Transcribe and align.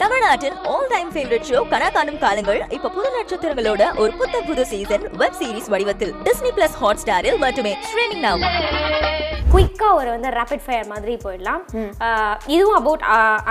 தமிழ்நாட்டின் 0.00 0.56
all 0.70 0.88
time 0.92 1.10
favourite 1.12 1.46
show 1.50 1.58
கனா 1.70 1.86
காணும் 1.94 2.18
காலங்கள் 2.24 2.58
இப்ப 2.76 2.88
புது 2.96 3.10
நட்சத்திரங்களோட 3.14 3.82
ஒரு 4.02 4.12
புத்த 4.18 4.40
புது 4.48 4.62
சீசன் 4.72 5.04
வெப் 5.20 5.38
சீரிஸ் 5.38 5.68
வடிவத்தில். 5.74 6.12
டிஸ்னி 6.26 6.50
பிளஸ் 6.56 6.76
ஹாட் 6.80 7.00
ஸ்டாரில் 7.02 7.38
மட்டுமே. 7.44 7.72
Streaming 7.86 8.22
now. 8.26 8.34
குயிக்காக 9.54 9.92
ஒரு 10.00 10.10
வந்து 10.14 10.28
ரேபிட் 10.36 10.64
ஃபயர் 10.66 10.90
மாதிரி 10.92 11.14
போயிடலாம். 11.24 11.62
இதுவும் 12.54 12.76
அபவுட் 12.80 13.04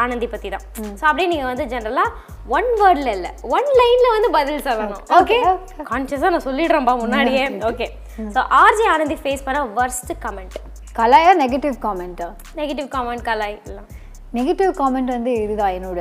ஆனந்தி 0.04 0.30
பற்றி 0.34 0.50
தான் 0.56 0.66
ஸோ 1.00 1.04
அப்படியே 1.10 1.28
நீங்கள் 1.34 1.52
வந்து 1.52 1.68
ஜென்ரலாக 1.74 2.14
ஒன் 2.58 2.70
வேர்டில் 2.84 3.12
இல்லை 3.16 3.32
ஒன் 3.58 3.70
லைனில் 3.82 4.14
வந்து 4.18 4.32
பதில் 4.38 4.64
சொல்லணும். 4.70 5.04
ஓகே 5.20 5.38
கான்சியஸாக 5.92 6.34
நான் 6.36 6.48
சொல்லிடுறேன்ப்பா 6.50 6.96
முன்னாடியே. 7.04 7.46
Okay 7.72 7.90
so 8.38 8.42
RJ 8.62 8.88
Anandhi 8.96 9.20
face 9.26 9.46
பண்ண 9.50 9.68
worst 9.80 10.12
கமெண்ட் 10.26 10.58
கலாயா 11.02 11.36
நெகட்டிவ் 11.44 11.78
காமெண்ட்டா 11.86 12.30
நெகட்டிவ் 12.62 12.90
கமெண்ட் 12.98 13.26
கலாய். 13.32 13.60
எல்லாம் 13.70 13.90
நெகட்டிவ் 14.38 14.72
காமெண்ட் 14.80 15.12
வந்து 15.16 15.32
இதுதான் 15.44 15.76
என்னோட 15.78 16.00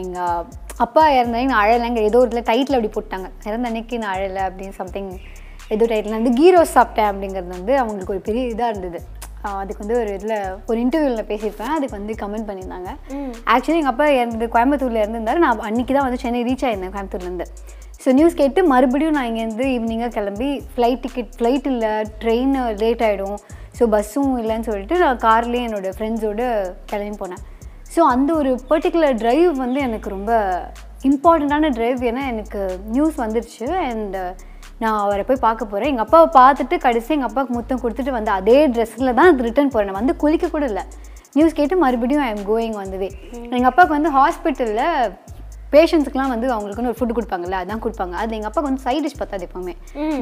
எங்கள் 0.00 0.44
அப்பா 0.84 1.02
இறந்தாங்க 1.18 1.48
நான் 1.52 1.62
அழலைங்க. 1.64 2.02
ஏதோ 2.08 2.18
ஒரு 2.22 2.30
இதில் 2.30 2.48
டைட்டில் 2.50 2.76
அப்படி 2.76 2.90
போட்டாங்க. 2.96 3.28
இறந்த 3.48 3.68
அன்னைக்கு 3.70 3.96
நான் 4.02 4.14
அழலை 4.16 4.42
அப்படின்னு 4.48 4.76
சம்திங் 4.80 5.10
ஏதோ 5.74 5.84
டைட்டில் 5.92 6.16
வந்து 6.18 6.32
கீரோஸ் 6.40 6.76
சாப்பிட்டேன் 6.78 7.10
அப்படிங்கிறது 7.10 7.50
வந்து 7.58 7.74
அவங்களுக்கு 7.82 8.14
ஒரு 8.14 8.22
பெரிய 8.28 8.42
இதாக 8.52 8.72
இருந்தது. 8.72 9.00
அதுக்கு 9.60 9.82
வந்து 9.82 9.96
ஒரு 10.00 10.10
இதில் 10.16 10.34
ஒரு 10.70 10.78
இன்டர்வியூவில் 10.84 11.28
பேசியிருப்பேன். 11.30 11.72
அதுக்கு 11.76 11.96
வந்து 11.98 12.14
கமெண்ட் 12.22 12.48
பண்ணியிருந்தாங்க. 12.48 12.90
ஆக்சுவலி 13.54 13.78
எங்கள் 13.80 13.94
அப்பா 13.94 14.06
இறந்து 14.18 14.48
கோயம்புத்தூரில் 14.56 15.02
இருந்திருந்தாரு. 15.02 15.40
நான் 15.44 15.64
அன்றைக்கி 15.70 15.92
தான் 15.96 16.06
வந்து 16.08 16.20
சென்னை 16.24 16.42
ரீச் 16.48 16.66
ஆயிருந்தேன் 16.68 16.94
கோயம்புத்தூர்லேருந்து 16.96 17.48
ஸோ 18.02 18.12
நியூஸ் 18.18 18.38
கேட்டு 18.40 18.60
மறுபடியும் 18.72 19.16
நான் 19.16 19.28
இங்கேருந்து 19.30 19.66
ஈவினிங்காக 19.74 20.12
கிளம்பி 20.18 20.48
ஃப்ளைட் 20.74 21.02
டிக்கெட் 21.04 21.32
ஃப்ளைட் 21.38 21.66
இல்லை 21.72 21.92
ட்ரெயின் 22.22 22.54
லேட் 22.82 23.04
ஆகிடும் 23.08 23.36
ஸோ 23.78 23.84
பஸ்ஸும் 23.94 24.32
இல்லைன்னு 24.42 24.68
சொல்லிட்டு 24.70 24.96
நான் 25.02 25.20
கார்லேயே 25.26 25.66
என்னோடய 25.68 25.92
ஃப்ரெண்ட்ஸோடு 25.98 26.46
கிளம்பி 26.92 27.18
போனேன். 27.22 27.42
ஸோ 27.94 28.00
அந்த 28.12 28.30
ஒரு 28.40 28.50
பர்டிகுலர் 28.70 29.18
டிரைவ் 29.22 29.50
வந்து 29.64 29.80
எனக்கு 29.88 30.08
ரொம்ப 30.16 30.32
இம்பார்ட்டண்ட்டான 31.08 31.70
டிரைவ் 31.76 32.00
ஏன்னா 32.10 32.22
எனக்கு 32.32 32.60
நியூஸ் 32.94 33.16
வந்துருச்சு. 33.24 33.66
அண்ட் 33.88 34.16
நான் 34.82 35.00
அவரை 35.04 35.24
போய் 35.26 35.44
பார்க்க 35.46 35.70
போகிறேன் 35.72 35.90
எங்கள் 35.92 36.06
அப்பாவை 36.06 36.28
பார்த்துட்டு 36.38 36.76
கடைசி 36.84 37.10
எங்கள் 37.16 37.28
அப்பாவுக்கு 37.28 37.56
முத்தம் 37.56 37.82
கொடுத்துட்டு 37.82 38.12
வந்து 38.18 38.30
அதே 38.38 38.56
ட்ரெஸ்ஸில் 38.74 39.16
தான் 39.18 39.42
ரிட்டர்ன் 39.46 39.72
போகிறேன் 39.74 39.90
நான் 39.90 40.00
வந்து 40.00 40.14
குளிக்க 40.22 40.48
கூட 40.54 40.64
இல்லை. 40.70 40.84
நியூஸ் 41.36 41.58
கேட்டு 41.58 41.76
மறுபடியும் 41.82 42.24
ஐ 42.24 42.30
எம் 42.34 42.46
கோயிங் 42.50 42.76
வந்தவே 42.82 43.08
எங்கள் 43.56 43.70
அப்பாவுக்கு 43.70 43.96
வந்து 43.98 44.10
ஹாஸ்பிட்டலில் 44.18 44.88
பேஷண்ட்ஸ்க்குலாம் 45.74 46.32
வந்து 46.34 46.48
அவங்களுக்குன்னு 46.56 46.92
ஒரு 46.92 46.98
ஃபுட் 47.00 47.14
கொடுப்பாங்கல்ல 47.18 47.60
அதான் 47.62 47.82
கொடுப்பாங்க. 47.84 48.14
அது 48.22 48.36
எங்கள் 48.38 48.50
அப்பாவுக்கு 48.50 48.70
வந்து 48.70 48.84
சைட் 48.86 49.04
டிஷ் 49.06 49.20
பத்தாது 49.22 49.46
எப்போவுமே. 49.48 49.74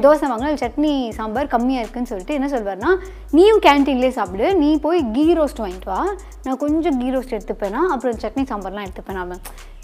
தோசை 0.05 0.29
வாங்கினா 0.31 0.53
சட்னி 0.63 0.93
சாம்பார் 1.19 1.51
கம்மியாக 1.55 1.83
இருக்குன்னு 1.85 2.11
சொல்லிட்டு 2.13 2.37
என்ன 2.39 2.49
சொல்வார்னா 2.55 2.93
நீயும் 3.39 3.61
கேன்டீன்லேயே 3.67 4.13
சாப்பிடு 4.19 4.47
நீ 4.61 4.71
போய் 4.87 5.01
கீ 5.17 5.25
ரோஸ்ட் 5.41 5.63
வாங்கிட்டு 5.65 5.91
வா. 5.93 6.01
நான் 6.45 6.61
கொஞ்சம் 6.63 6.97
கீ 7.01 7.09
ரோஸ்ட் 7.17 7.35
எடுத்துப்பேனா 7.37 7.83
அப்புறம் 7.95 8.23
சட்னி 8.25 8.45
சாம்பார்லாம் 8.53 8.87
எடுத்துப்பேன். 8.87 9.21
அவன் 9.25 9.43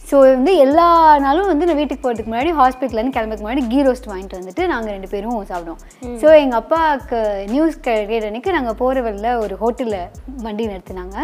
ஸோ 0.09 0.17
வந்து 0.33 0.51
எல்லா 0.65 0.85
நாளும் 1.23 1.49
வந்து 1.51 1.65
நான் 1.67 1.77
வீட்டுக்கு 1.79 2.03
போகிறதுக்கு 2.03 2.31
முன்னாடி 2.31 2.51
ஹாஸ்பிட்டலேருந்து 2.59 3.15
கிளம்புறதுக்கு 3.15 3.45
முன்னாடி 3.45 3.63
கீ 3.71 3.79
ரோஸ்ட் 3.87 4.07
வாங்கிட்டு 4.11 4.39
வந்துட்டு 4.39 4.63
நாங்கள் 4.71 4.93
ரெண்டு 4.95 5.09
பேரும் 5.13 5.49
சாப்பிடுவோம். 5.49 5.81
ஸோ 6.21 6.27
எங்கள் 6.43 6.59
அப்பாவுக்கு 6.61 7.19
நியூஸ் 7.53 7.83
கேட்ட 7.87 8.29
அன்னைக்கு 8.29 8.55
நாங்கள் 8.57 8.79
போகிற 8.81 9.01
வழியில் 9.07 9.41
ஒரு 9.43 9.55
ஹோட்டலில் 9.63 10.07
வண்டி 10.45 10.65
நிறுத்தினாங்க. 10.71 11.17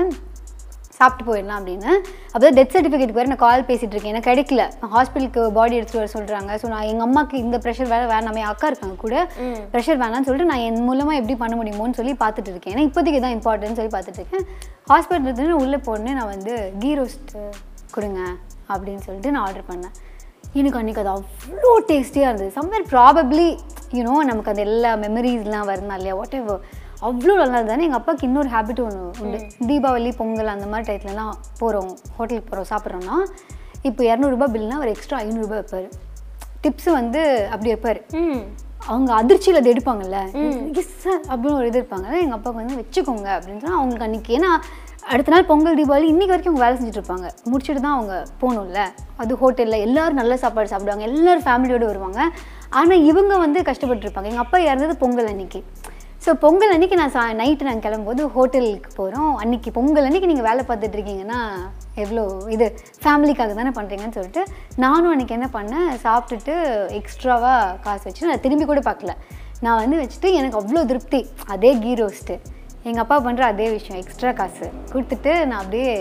சாப்பிட்டு 1.04 1.30
போயிடலாம் 1.30 1.59
அப்படின்னு. 1.59 1.92
அப்போ 2.34 2.52
டெத் 2.58 2.73
சர்டிஃபிகேட் 2.76 3.16
வேறு 3.18 3.30
நான் 3.32 3.42
கால் 3.46 3.66
பேசிகிட்டு 3.70 3.96
இருக்கேன். 3.96 4.14
எனக்கு 4.16 4.30
கிடைக்கல. 4.32 4.64
ஹாஸ்பிட்டலுக்கு 4.96 5.42
பாடி 5.58 5.78
எடுத்துகிட்டு 5.78 6.02
வர 6.04 6.12
சொல்கிறாங்க 6.18 6.52
ஸோ 6.62 6.68
நான் 6.73 6.88
எங்கள் 6.92 7.06
அம்மாவுக்கு 7.08 7.36
இந்த 7.46 7.58
ப்ரெஷர் 7.66 7.92
வேறு 7.94 8.06
வேணாமே 8.14 8.44
அக்கா 8.52 8.68
இருக்காங்க 8.72 8.96
கூட 9.06 9.16
ப்ரெஷர் 9.74 10.00
வேணாம்னு 10.04 10.28
சொல்லிட்டு 10.28 10.52
நான் 10.52 10.64
என் 10.68 10.80
மூலமாக 10.88 11.20
எப்படி 11.22 11.36
பண்ண 11.44 11.56
முடியுமோன்னு 11.59 12.00
சொல்லி 12.00 12.14
பார்த்துட்டு 12.24 12.52
இருக்கேன். 12.54 12.74
ஏன்னா 12.76 12.86
இப்போதைக்கு 12.90 13.22
தான் 13.26 13.36
இம்பார்ட்டன்ட் 13.38 13.80
சொல்லி 13.80 13.94
பார்த்துட்டு 13.96 14.22
இருக்கேன். 14.22 14.46
ஹாஸ்பிட்டல் 14.92 15.30
இருந்து 15.31 15.62
உள்ளே 15.64 15.80
போனேன் 15.90 16.18
நான் 16.20 16.31
வந்து 16.36 16.56
கீ 16.84 16.92
ரோஸ்ட் 17.02 17.34
கொடுங்க 17.96 18.22
அப்படின்னு 18.74 19.04
சொல்லிட்டு 19.08 19.34
நான் 19.36 19.46
ஆர்டர் 19.48 19.70
பண்ணேன். 19.72 19.96
எனக்கு 20.59 20.80
அன்றைக்கி 20.80 21.02
அது 21.04 21.12
அவ்வளோ 21.18 21.72
டேஸ்டியாக 21.92 22.30
இருந்தது. 22.30 22.52
சம்வேர் 22.59 22.88
ப்ராபப்ளி 22.94 23.48
யூனோ 23.98 24.14
நமக்கு 24.30 24.52
அந்த 24.52 24.64
எல்லா 24.70 24.92
மெமரிஸ்லாம் 25.04 25.70
வருந்தா 25.72 25.96
இல்லையா? 26.00 26.16
வாட் 26.20 26.36
எவர் 26.40 26.64
அவ்வளோ 27.08 27.34
நல்லா 27.40 27.58
இருந்தானே 27.59 27.86
எங்கள் 27.88 28.00
அப்பாவுக்கு 28.00 28.28
இன்னொரு 28.28 28.50
ஹேபிட் 28.53 28.81
ஒன்று 28.84 29.02
உண்டு. 29.24 29.40
தீபாவளி 29.69 30.12
பொங்கல் 30.19 30.52
அந்த 30.53 30.68
மாதிரி 30.72 30.86
டயத்துலலாம் 30.90 31.34
போகிறோம் 31.62 31.91
ஹோட்டலுக்கு 32.18 32.50
போகிறோம் 32.50 32.69
சாப்பிட்றோன்னா 32.72 33.16
இப்போ 33.88 34.02
இரநூறுபா 34.09 34.47
பில்னா 34.53 34.75
ஒரு 34.84 34.91
எக்ஸ்ட்ரா 34.96 35.18
ஐநூறுரூபா 35.24 35.58
வைப்பார். 35.62 35.90
டிப்ஸ் 36.64 36.90
வந்து 37.00 37.22
அப்படி 37.53 37.69
வைப்பார். 37.74 38.00
அவங்க 38.91 39.09
அதிர்ச்சியில் 39.22 39.59
அது 39.62 39.74
எடுப்பாங்கல்ல. 39.74 40.18
எஸ் 40.81 40.96
சார் 41.03 41.22
அப்படின்னு 41.31 41.58
ஒரு 41.59 41.68
இது 41.72 41.80
இருப்பாங்க 41.81 42.08
எங்கள் 42.24 42.38
அப்பாவுக்கு 42.38 42.62
வந்து 42.62 42.80
வச்சுக்கோங்க 42.81 43.28
அப்படின்னு 43.35 43.62
சொன்னால் 43.64 43.80
அவங்களுக்கு 43.81 44.08
அன்றைக்கி 44.08 44.34
ஏன்னா 44.40 44.52
அடுத்த 45.14 45.31
நாள் 45.34 45.47
பொங்கல் 45.52 45.78
தீபாவளி 45.80 46.08
இன்றைக்கி 46.14 46.34
வரைக்கும் 46.34 46.52
அவங்க 46.52 46.66
வேலை 46.66 46.75
செஞ்சுட்டு 46.80 47.02
இருப்பாங்க. 47.02 47.28
முடிச்சுட்டு 47.52 47.81
தான் 47.85 47.96
அவங்க 47.97 48.16
போகணும்ல. 48.41 48.81
அது 49.22 49.34
ஹோட்டலில் 49.41 49.84
எல்லோரும் 49.88 50.20
நல்ல 50.22 50.34
சாப்பாடு 50.44 50.72
சாப்பிடுவாங்க. 50.74 51.06
எல்லோரும் 51.12 51.47
ஃபேமிலியோடு 51.47 51.90
வருவாங்க. 51.91 52.22
ஆனால் 52.80 53.03
இவங்க 53.12 53.34
வந்து 53.46 53.59
கஷ்டப்பட்டு 53.70 54.06
இருப்பாங்க 54.06 54.30
எங்கள் 54.31 54.46
அப்பா 54.46 54.59
இறந்தது 54.70 54.96
பொங்கல் 55.02 55.31
அன்னைக்கு. 55.31 55.59
ஸோ 56.25 56.31
பொங்கல் 56.44 56.73
அன்றைக்கி 56.73 56.95
நான் 57.00 57.13
சா 57.13 57.22
நைட்டு 57.39 57.66
நாங்கள் 57.67 57.85
கிளம்பும்போது 57.85 58.23
ஹோட்டலுக்கு 58.34 58.89
போகிறோம் 58.97 59.31
அன்றைக்கி 59.41 59.69
பொங்கல் 59.78 60.06
அன்னைக்கு 60.07 60.29
நீங்கள் 60.29 60.45
வேலை 60.47 60.61
பார்த்துட்டு 60.67 60.95
இருக்கீங்கன்னா 60.97 61.39
எவ்வளோ 62.03 62.23
இது 62.56 62.66
ஃபேமிலிக்காக 63.01 63.56
தானே 63.57 63.72
பண்ணுறீங்கன்னு 63.78 64.16
சொல்லிட்டு 64.17 64.44
நானும் 64.84 65.11
அன்றைக்கி 65.13 65.34
என்ன 65.38 65.47
பண்ணேன் 65.56 65.89
சாப்பிட்டுட்டு 66.06 66.53
எக்ஸ்ட்ராவாக 67.00 67.57
காசு 67.85 68.06
வச்சு 68.07 68.29
நான் 68.29 68.44
திரும்பி 68.45 68.67
கூட 68.69 68.81
பார்க்கல. 68.88 69.13
நான் 69.66 69.79
வந்து 69.81 69.97
வச்சுட்டு 70.03 70.29
எனக்கு 70.39 70.59
அவ்வளோ 70.61 70.84
திருப்தி. 70.91 71.22
அதே 71.56 71.72
கீ 71.84 71.94
ரோஸ்ட்டு 72.01 72.38
எங்கள் 72.90 73.03
அப்பா 73.05 73.17
பண்ணுற 73.25 73.45
அதே 73.53 73.67
விஷயம் 73.78 74.00
எக்ஸ்ட்ரா 74.03 74.31
காசு. 74.41 74.67
கொடுத்துட்டு 74.94 75.34
நான் 75.50 75.61
அப்படியே 75.63 75.91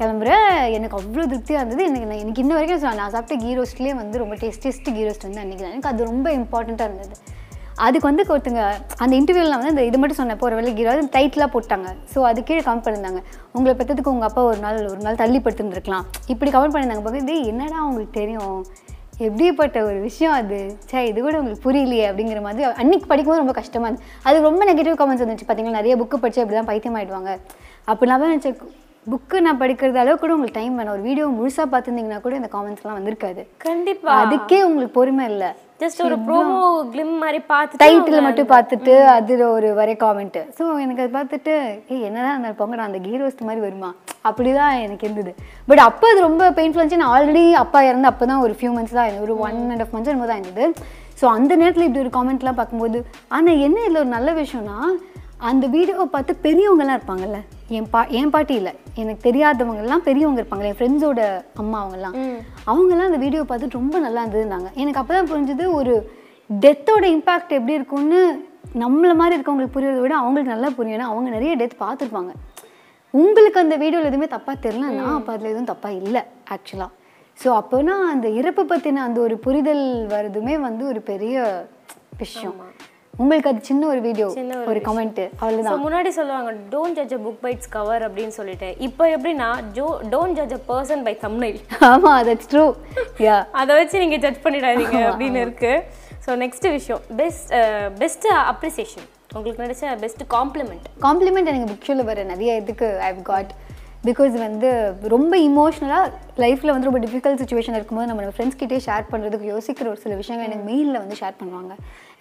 கிளம்புறேன். 0.00 0.50
எனக்கு 0.76 0.98
அவ்வளோ 1.00 1.24
திருப்தியாக 1.32 1.62
இருந்தது. 1.62 1.82
எனக்கு 1.90 2.08
நான் 2.12 2.22
எனக்கு 2.24 2.44
இன்ன 2.44 2.54
வரைக்கும் 2.58 3.00
நான் 3.02 3.14
சாப்பிட்ட 3.16 3.36
கீ 3.44 3.52
ரோஸ்ட்லேயே 3.58 3.96
வந்து 4.02 4.22
ரொம்ப 4.24 4.36
டேஸ்டியஸ்ட் 4.44 4.94
கீ 4.96 5.04
ரோஸ்ட் 5.08 5.28
வந்து 5.28 5.42
அன்றைக்கி 5.44 5.66
எனக்கு 5.72 5.90
அது 5.92 6.10
ரொம்ப 6.12 6.28
இம்பார்ட்டண்ட்டாக 6.40 6.90
இருந்தது. 6.90 7.16
அதுக்கு 7.86 8.06
வந்து 8.08 8.24
ஒருத்தங்க 8.34 8.62
அந்த 9.02 9.12
இன்டர்வியூவில் 9.20 9.56
வந்து 9.56 9.72
அந்த 9.72 9.84
இது 9.88 9.98
மட்டும் 10.00 10.18
சொன்னேன் 10.20 10.40
போகிற 10.40 10.56
வேலை 10.58 10.70
இருபது 10.82 11.02
டைட்டிலாக 11.16 11.48
போட்டாங்க. 11.54 11.88
ஸோ 12.12 12.18
அது 12.30 12.38
கீழே 12.48 12.62
கமெண்ட் 12.66 12.84
பண்ணியிருந்தாங்க. 12.86 13.20
உங்களை 13.56 13.74
பெற்றதுக்கு 13.80 14.12
உங்கள் 14.14 14.28
அப்பா 14.28 14.42
ஒரு 14.50 14.60
நாள் 14.66 14.78
ஒரு 14.92 15.00
நாள் 15.06 15.20
தள்ளி 15.22 15.40
படுத்துருந்துருக்கலாம். 15.44 16.06
இப்படி 16.34 16.52
கமெண்ட் 16.56 16.74
பண்ணியிருந்தாங்க. 16.74 17.04
பார்க்க 17.08 17.36
என்னடா 17.52 17.78
உங்களுக்கு 17.88 18.14
தெரியும்? 18.20 18.58
எப்படிப்பட்ட 19.26 19.78
ஒரு 19.90 19.98
விஷயம் 20.08 20.34
அது? 20.40 20.58
சே 20.90 20.98
இது 21.10 21.18
கூட 21.26 21.36
உங்களுக்கு 21.40 21.64
புரியலையே 21.68 22.04
அப்படிங்கிற 22.10 22.40
மாதிரி 22.44 22.66
அன்னைக்கு 22.82 23.06
படிக்கும்போது 23.12 23.42
ரொம்ப 23.44 23.54
கஷ்டமாக 23.60 23.88
இருந்துச்சு. 23.88 24.12
அது 24.28 24.44
ரொம்ப 24.48 24.62
நெகட்டிவ் 24.70 24.98
கமெண்ட்ஸ் 25.00 25.24
வந்துச்சு. 25.24 25.46
பார்த்தீங்களா 25.48 25.78
நிறைய 25.80 25.94
புக்கு 26.02 26.22
படித்து 26.24 26.42
அப்படி 26.44 26.58
தான் 26.58 26.70
பைத்தியம் 26.72 26.98
ஆகிடுவாங்க 27.00 27.32
அப்படிலாம் 27.92 28.32
நினச்சேன் 28.34 28.60
புக்கு 29.12 29.38
நான் 29.44 29.60
படிக்கிறது 29.60 29.98
அளவு 30.02 30.16
கூட 30.22 30.32
உங்களுக்கு 30.36 30.58
டைம் 30.58 30.74
வேணும். 30.78 30.94
ஒரு 30.96 31.02
வீடியோ 31.08 31.26
முழுசாக 31.38 31.66
பார்த்துருந்தீங்கன்னா 31.72 32.20
கூட 32.24 32.34
இந்த 32.40 32.50
காமெண்ட்ஸ்லாம் 32.54 32.98
வந்திருக்காது. 32.98 33.42
கண்டிப்பா. 33.66 34.12
அதுக்கே 34.22 34.58
உங்களுக்கு 34.68 34.96
பொறுமை 34.98 35.24
இல்லை. 35.32 35.50
ஜஸ்ட் 35.82 36.00
ஒரு 36.06 36.16
ப்ரோமோ 36.26 36.62
கிளிம் 36.92 37.12
மாதிரி 37.22 37.40
பார்த்துட்டு 37.50 37.82
டைட்டில் 37.82 38.24
மட்டும் 38.26 38.48
பார்த்துட்டு 38.52 38.94
அதில் 39.16 39.44
ஒரு 39.56 39.68
வரை 39.80 39.94
காமெண்ட்டு 40.00 40.40
ஸோ 40.56 40.64
எனக்கு 40.84 41.02
அதை 41.02 41.10
பார்த்துட்டு 41.18 41.52
ஏய் 41.94 42.04
என்னதான் 42.08 42.36
அந்த 42.38 42.48
பொங்க 42.60 42.78
நான் 42.78 42.88
அந்த 42.90 43.00
கீ 43.04 43.12
ரோஸ்ட் 43.20 43.44
மாதிரி 43.48 43.60
வருமா? 43.66 43.90
அப்படி 44.28 44.52
தான் 44.60 44.80
எனக்கு 44.86 45.06
இருந்தது. 45.08 45.32
பட் 45.68 45.82
அப்போ 45.88 46.06
அது 46.12 46.20
ரொம்ப 46.28 46.48
பெயின்ஃபுல் 46.58 46.82
இருந்துச்சு 46.82 47.02
நான் 47.04 47.14
ஆல்ரெடி 47.16 47.44
அப்பா 47.62 47.80
இறந்து 47.90 48.10
அப்போ 48.12 48.26
தான் 48.32 48.42
ஒரு 48.46 48.56
ஃபியூ 48.58 48.72
மந்த்ஸ் 48.76 48.96
தான் 48.98 49.22
ஒரு 49.26 49.36
ஒன் 49.46 49.60
அண்ட் 49.74 49.84
ஆஃப் 49.84 49.94
மந்த்ஸ் 49.96 50.12
என்னமோ 50.12 50.28
தான் 50.32 50.42
இருந்தது 50.42 50.66
ஸோ 51.20 51.26
அந்த 51.36 51.52
நேரத்தில் 51.60 51.86
இப்படி 51.86 52.02
ஒரு 52.06 52.12
காமெண்ட்லாம் 52.16 52.58
பார்க்கும்போது 52.58 52.98
ஆனால் 53.36 53.62
என்ன 53.68 53.78
இதில் 53.86 54.02
ஒரு 54.02 54.10
நல்ல 54.16 54.32
விஷயம்னா 54.42 54.78
அந்த 55.48 55.64
வீடியோவை 55.74 56.06
பார்த்து 56.12 56.32
பெரியவங்கலாம் 56.44 56.96
இருப்பாங்கல்ல. 56.98 57.38
என் 57.76 57.88
பா 57.92 58.00
என் 58.18 58.32
பாட்டி 58.34 58.54
இல்லை. 58.60 58.72
எனக்கு 59.00 59.20
தெரியாதவங்கலாம் 59.26 60.04
பெரியவங்க 60.08 60.40
இருப்பாங்கல்ல. 60.42 60.70
என் 60.72 60.78
ஃப்ரெண்ட்ஸோட 60.78 61.22
அம்மா 61.62 61.76
அவங்கெல்லாம் 61.82 62.16
அவங்கெல்லாம் 62.70 63.10
அந்த 63.10 63.20
வீடியோ 63.24 63.42
பார்த்துட்டு 63.50 63.78
ரொம்ப 63.80 63.98
நல்லா 64.06 64.22
இருந்ததுன்னாங்க. 64.24 64.70
எனக்கு 64.82 65.00
அப்போ 65.02 65.14
தான் 65.16 65.30
புரிஞ்சுது 65.32 65.66
ஒரு 65.78 65.94
டெத்தோட 66.50 67.04
இம்பாக்ட் 67.16 67.56
எப்படி 67.58 67.78
இருக்கும்னு 67.78 68.20
நம்மள 68.82 69.10
மாதிரி 69.20 69.36
இருக்கவங்களுக்கு 69.36 69.76
புரியறதை 69.76 70.02
விட 70.04 70.16
அவங்களுக்கு 70.22 70.54
நல்லா 70.54 70.70
புரியும். 70.76 70.96
ஏன்னா 70.98 71.10
அவங்க 71.12 71.28
நிறைய 71.36 71.52
டெத் 71.60 71.82
பார்த்துருப்பாங்க. 71.84 72.32
உங்களுக்கு 73.14 73.62
அந்த 73.64 73.74
வீடியோவில் 73.82 74.10
எதுவுமே 74.10 74.28
தப்பாக 74.36 74.56
தெரிலன்னா 74.66 75.04
அப்போ 75.18 75.32
அதில் 75.34 75.52
எதுவும் 75.52 75.70
தப்பாக 75.72 76.00
இல்லை 76.02 76.22
ஆக்சுவலாக 76.54 76.92
ஸோ 77.38 77.48
அப்போனா 77.60 77.94
அந்த 78.12 78.28
இறப்பு 78.40 78.62
பற்றின 78.70 79.02
அந்த 79.08 79.18
ஒரு 79.26 79.34
புரிதல் 79.44 79.84
வர்றதுமே 80.14 80.54
வந்து 80.66 80.84
ஒரு 80.92 81.00
பெரிய 81.10 81.36
விஷயம். 82.22 82.58
உங்களுக்கு 83.22 83.50
அது 83.50 83.60
சின்ன 83.68 83.86
ஒரு 83.92 84.00
வீடியோ 84.06 84.26
ஒரு 84.70 84.80
ஸோ 84.88 85.44
அவ்வளோதான் 85.44 85.82
முன்னாடி 85.84 86.10
சொல்லுவாங்க 86.18 86.50
don't 86.74 86.96
judge 86.98 87.14
a 87.16 87.20
book 87.24 87.40
by 87.44 87.50
its 87.54 87.70
cover 87.76 88.02
அப்படின்னு 88.06 88.34
சொல்லிட்டு. 88.38 88.68
இப்போ 88.86 89.04
எப்படின்னா 89.14 89.48
so 89.78 89.86
don't 90.14 90.36
judge 90.38 90.54
a 90.58 90.60
person 90.70 91.02
by 91.08 91.14
thumbnail 91.26 91.58
ஆமாம் 91.90 92.20
தட்ஸ் 92.28 92.50
ட்ரூ 92.52 92.64
யா 93.26 93.36
அதை 93.62 93.74
வச்சு 93.80 94.02
நீங்கள் 94.04 94.22
ஜட்ஜ் 94.24 94.42
பண்ணிடாதீங்க 94.46 94.98
அப்படின்னு 95.10 95.40
இருக்கு. 95.46 95.72
ஸோ 96.26 96.36
நெக்ஸ்ட் 96.44 96.66
விஷயம் 96.76 97.02
பெஸ்ட் 97.20 97.52
பெஸ்ட் 98.02 98.28
அப்ரிசியேஷன் 98.52 99.06
உங்களுக்கு 99.36 99.62
கிடைச்ச 99.62 99.94
பெஸ்ட் 100.04 100.22
காம்ப்ளிமெண்ட் 100.36 100.86
காம்ப்ளிமெண்ட் 101.06 101.50
எனக்கு 101.52 101.70
புக்ஷில் 101.72 102.04
வர 102.10 102.22
நிறைய 102.32 102.50
இதுக்கு 102.62 102.88
ஐவ் 103.10 103.20
காட் 103.30 103.52
பிகாஸ் 104.08 104.34
வந்து 104.46 104.68
ரொம்ப 105.14 105.34
இமோஷ்னலாக 105.48 106.12
லைஃப்பில் 106.44 106.72
வந்து 106.74 106.88
ரொம்ப 106.90 107.00
டிஃபிகல்ட் 107.06 107.40
சுச்சுவேஷன் 107.42 107.76
இருக்கும்போது 107.78 108.10
நம்ம 108.10 108.34
ஃப்ரெண்ட்ஸ் 108.36 108.60
கிட்டே 108.60 108.78
ஷேர் 108.86 109.10
பண்ணுறதுக்கு 109.12 109.50
யோசிக்கிற 109.54 109.88
ஒரு 109.94 110.00
சில 110.04 110.14
விஷயங்கள் 110.20 110.48
எனக்கு 110.48 110.66
மெயிலில் 110.70 111.00
வந்து 111.02 111.18
ஷேர் 111.22 111.38
பண்ணுவாங்க. 111.40 111.74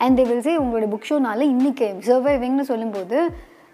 அண்ட் 0.04 0.18
தே 0.20 0.26
வில் 0.32 0.44
சே 0.48 0.56
உங்களோட 0.64 0.88
புக் 0.94 1.08
ஷோனால 1.10 1.48
இன்றைக்கி 1.54 1.88
சர்வைவிங்னு 2.10 2.66
சொல்லும்போது 2.72 3.20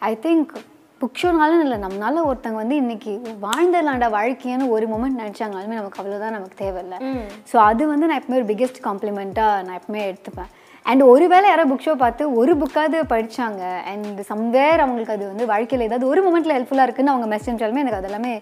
ஐ 0.10 0.14
திங்க் 0.26 0.54
புக் 1.02 1.22
ஷோனாலும் 1.22 1.62
இல்லை 1.66 1.78
நம்மளால 1.86 2.22
ஒருத்தங்க 2.30 2.58
வந்து 2.62 2.76
இன்னைக்கு 2.82 3.14
வாழ்ந்துடலாம்டா 3.46 4.10
வாழ்க்கைன்னு 4.18 4.68
ஒரு 4.76 4.86
மூமெண்ட் 4.92 5.22
நினச்சாங்கனாலுமே 5.22 5.80
நமக்கு 5.80 6.02
அவ்வளோதான் 6.02 6.36
நமக்கு 6.38 6.58
தேவையில்லை. 6.64 7.00
ஸோ 7.52 7.58
அது 7.70 7.84
வந்து 7.94 8.08
நான் 8.10 8.20
எப்பவுமே 8.22 8.40
ஒரு 8.42 8.50
பிக்கெஸ்ட் 8.52 8.80
காம்ப்ளிமெண்ட்டாக 8.90 9.64
நான் 9.68 9.80
எப்பவுமே 9.80 10.04
எடுத்துப்பேன். 10.12 10.52
அண்ட் 10.86 11.04
ஒருவேளை 11.12 11.46
யாரோ 11.50 11.64
புக் 11.70 11.86
ஷோ 11.86 11.94
பார்த்து 12.02 12.24
ஒரு 12.40 12.54
புக்காவது 12.62 12.98
படிச்சாங்க 13.12 13.62
அண்ட் 13.92 14.20
சம்வேர் 14.32 14.84
அவங்களுக்கு 14.86 15.14
அது 15.16 15.26
வந்து 15.30 15.46
வாழ்க்கையில் 15.52 15.86
ஏதாவது 15.88 16.10
ஒரு 16.12 16.22
மூமெண்ட்டில் 16.26 16.56
ஹெல்ப்ஃபுல்லாக 16.58 16.88
இருக்குன்னு 16.88 17.14
அவங்க 17.14 17.28
மெசேஜ் 17.34 17.50
அனுப்பிச்சாலுமே 17.50 17.84
எனக்கு 17.84 18.00
அது 18.00 18.10
எல்லாமே 18.10 18.34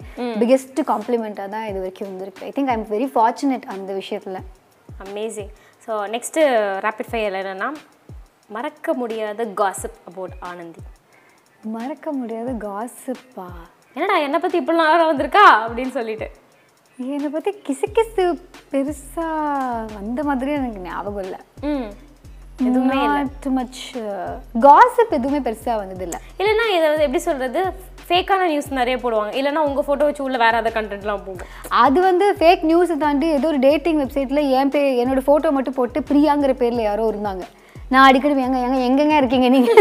பிக்கெஸ்ட் 0.42 0.82
காம்ப்ளிமெண்ட்டாக 0.92 1.54
தான் 1.56 1.68
இது 1.72 1.80
வரைக்கும் 1.84 2.10
வந்திருக்கு 2.12 2.46
I 2.50 2.52
think 2.58 2.72
I 2.74 2.78
am 2.80 2.88
very 2.96 3.08
fortunate 3.14 3.68
அந்த 3.76 3.92
விஷயத்தில். 4.02 4.40
Amazing 5.06 5.52
so 5.86 5.92
next 6.16 6.42
rapid 6.88 7.12
fire 7.12 7.38
என்னன்னா 7.42 7.70
மறக்க 8.56 8.94
முடியாத 9.02 9.42
காசிப் 9.62 10.00
அபவுட் 10.10 10.36
ஆனந்தி. 10.50 10.82
மறக்க 11.76 12.12
முடியாத 12.20 12.52
காசிப்பா 12.68 13.48
என்னடா 13.96 14.16
என்னை 14.26 14.40
பற்றி 14.40 14.58
இப்படிலாம் 14.62 15.10
வந்திருக்கா? 15.10 15.46
அப்படின்னு 15.66 15.94
சொல்லிட்டு. 15.98 16.28
என்னை 17.00 17.30
பற்றி 17.34 17.52
கிசு 17.68 17.88
கிசு 17.98 18.24
பெருசாக 18.72 19.94
வந்த 19.98 20.24
மாதிரி 20.30 20.52
எனக்கு 20.60 20.82
ஞாபகம் 20.88 21.24
இல்லை. 21.24 21.40
ம். 21.72 21.90
எதுவுமே 22.68 23.00
டூ 23.44 23.52
மச் 23.60 23.80
காசிப் 24.66 25.16
எதுவுமே 25.18 25.40
பெருசாக 25.48 25.78
வந்ததில்லை. 25.82 26.20
இல்லைன்னா 26.42 26.66
இதை 26.76 26.90
எப்படி 27.08 27.22
சொல்கிறது 27.28 27.62
ஃபேக்கான 28.08 28.48
நியூஸ் 28.52 28.70
நிறைய 28.80 28.96
போடுவாங்க. 29.04 29.32
இல்லைன்னா 29.40 29.62
உங்கள் 29.68 29.86
ஃபோட்டோ 29.88 30.08
வச்சு 30.08 30.24
உள்ள 30.28 30.38
வேறு 30.44 30.58
ஏதாவது 30.60 30.76
கண்டென்ட்லாம் 30.78 31.24
போகும். 31.28 31.50
அது 31.86 32.00
வந்து 32.10 32.26
ஃபேக் 32.40 32.64
நியூஸை 32.72 32.98
தாண்டி 33.04 33.28
ஏதோ 33.38 33.50
ஒரு 33.54 33.60
டேட்டிங் 33.68 34.00
வெப்சைட்டில் 34.04 34.42
என் 34.60 34.74
பேர் 34.76 35.00
என்னோட 35.04 35.24
ஃபோட்டோ 35.28 35.52
மட்டும் 35.58 35.78
போட்டு 35.80 36.02
பிரியாங்கிற 36.12 36.54
பேரில் 36.62 36.88
யாரோ 36.90 37.06
இருந்தாங்க. 37.14 37.44
நான் 37.94 38.08
அடிக்கடி 38.08 38.48
எங்க 38.48 38.60
எங்க 38.68 38.80
எங்கெங்க 38.90 39.16
இருக்கீங்க 39.22 39.50
நீங்கள் 39.56 39.80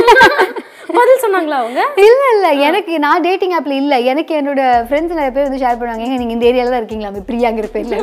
பதில் 1.01 1.23
சொன்னாங்களா 1.25 1.59
அவங்க? 1.63 1.81
இல்ல 2.07 2.23
இல்ல. 2.35 2.49
எனக்கு 2.69 2.93
நான் 3.07 3.25
டேட்டிங் 3.27 3.55
ஆப்ல 3.59 3.75
இல்ல. 3.83 3.95
எனக்கு 4.13 4.33
என்னோட 4.41 4.63
ஃப்ரெண்ட்ஸ் 4.89 5.17
நிறைய 5.19 5.33
பேர் 5.37 5.49
வந்து 5.49 5.63
ஷேர் 5.65 5.79
பண்ணுவாங்க. 5.81 6.05
ஏங்க 6.07 6.19
நீங்க 6.23 6.37
இந்த 6.37 6.49
ஏரியால 6.51 6.73
தான் 6.75 6.83
இருக்கீங்களா? 6.83 7.25
பிரியாங்கிற 7.31 7.69
பேர்ல 7.77 7.99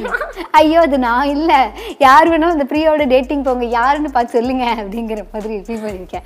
ஐயோ 0.61 0.79
அது 0.87 0.97
நான் 1.07 1.31
இல்ல. 1.35 1.51
யார் 2.07 2.31
வேணா 2.33 2.53
அந்த 2.55 2.67
பிரியாவோட 2.73 3.05
டேட்டிங் 3.15 3.45
போங்க. 3.47 3.65
யாருன்னு 3.77 4.11
பார்த்து 4.17 4.37
சொல்லுங்க 4.37 4.65
அப்படிங்கிற 4.81 5.23
மாதிரி 5.35 5.55
ஃபீல் 5.67 5.83
பண்ணியிருக்கேன். 5.85 6.25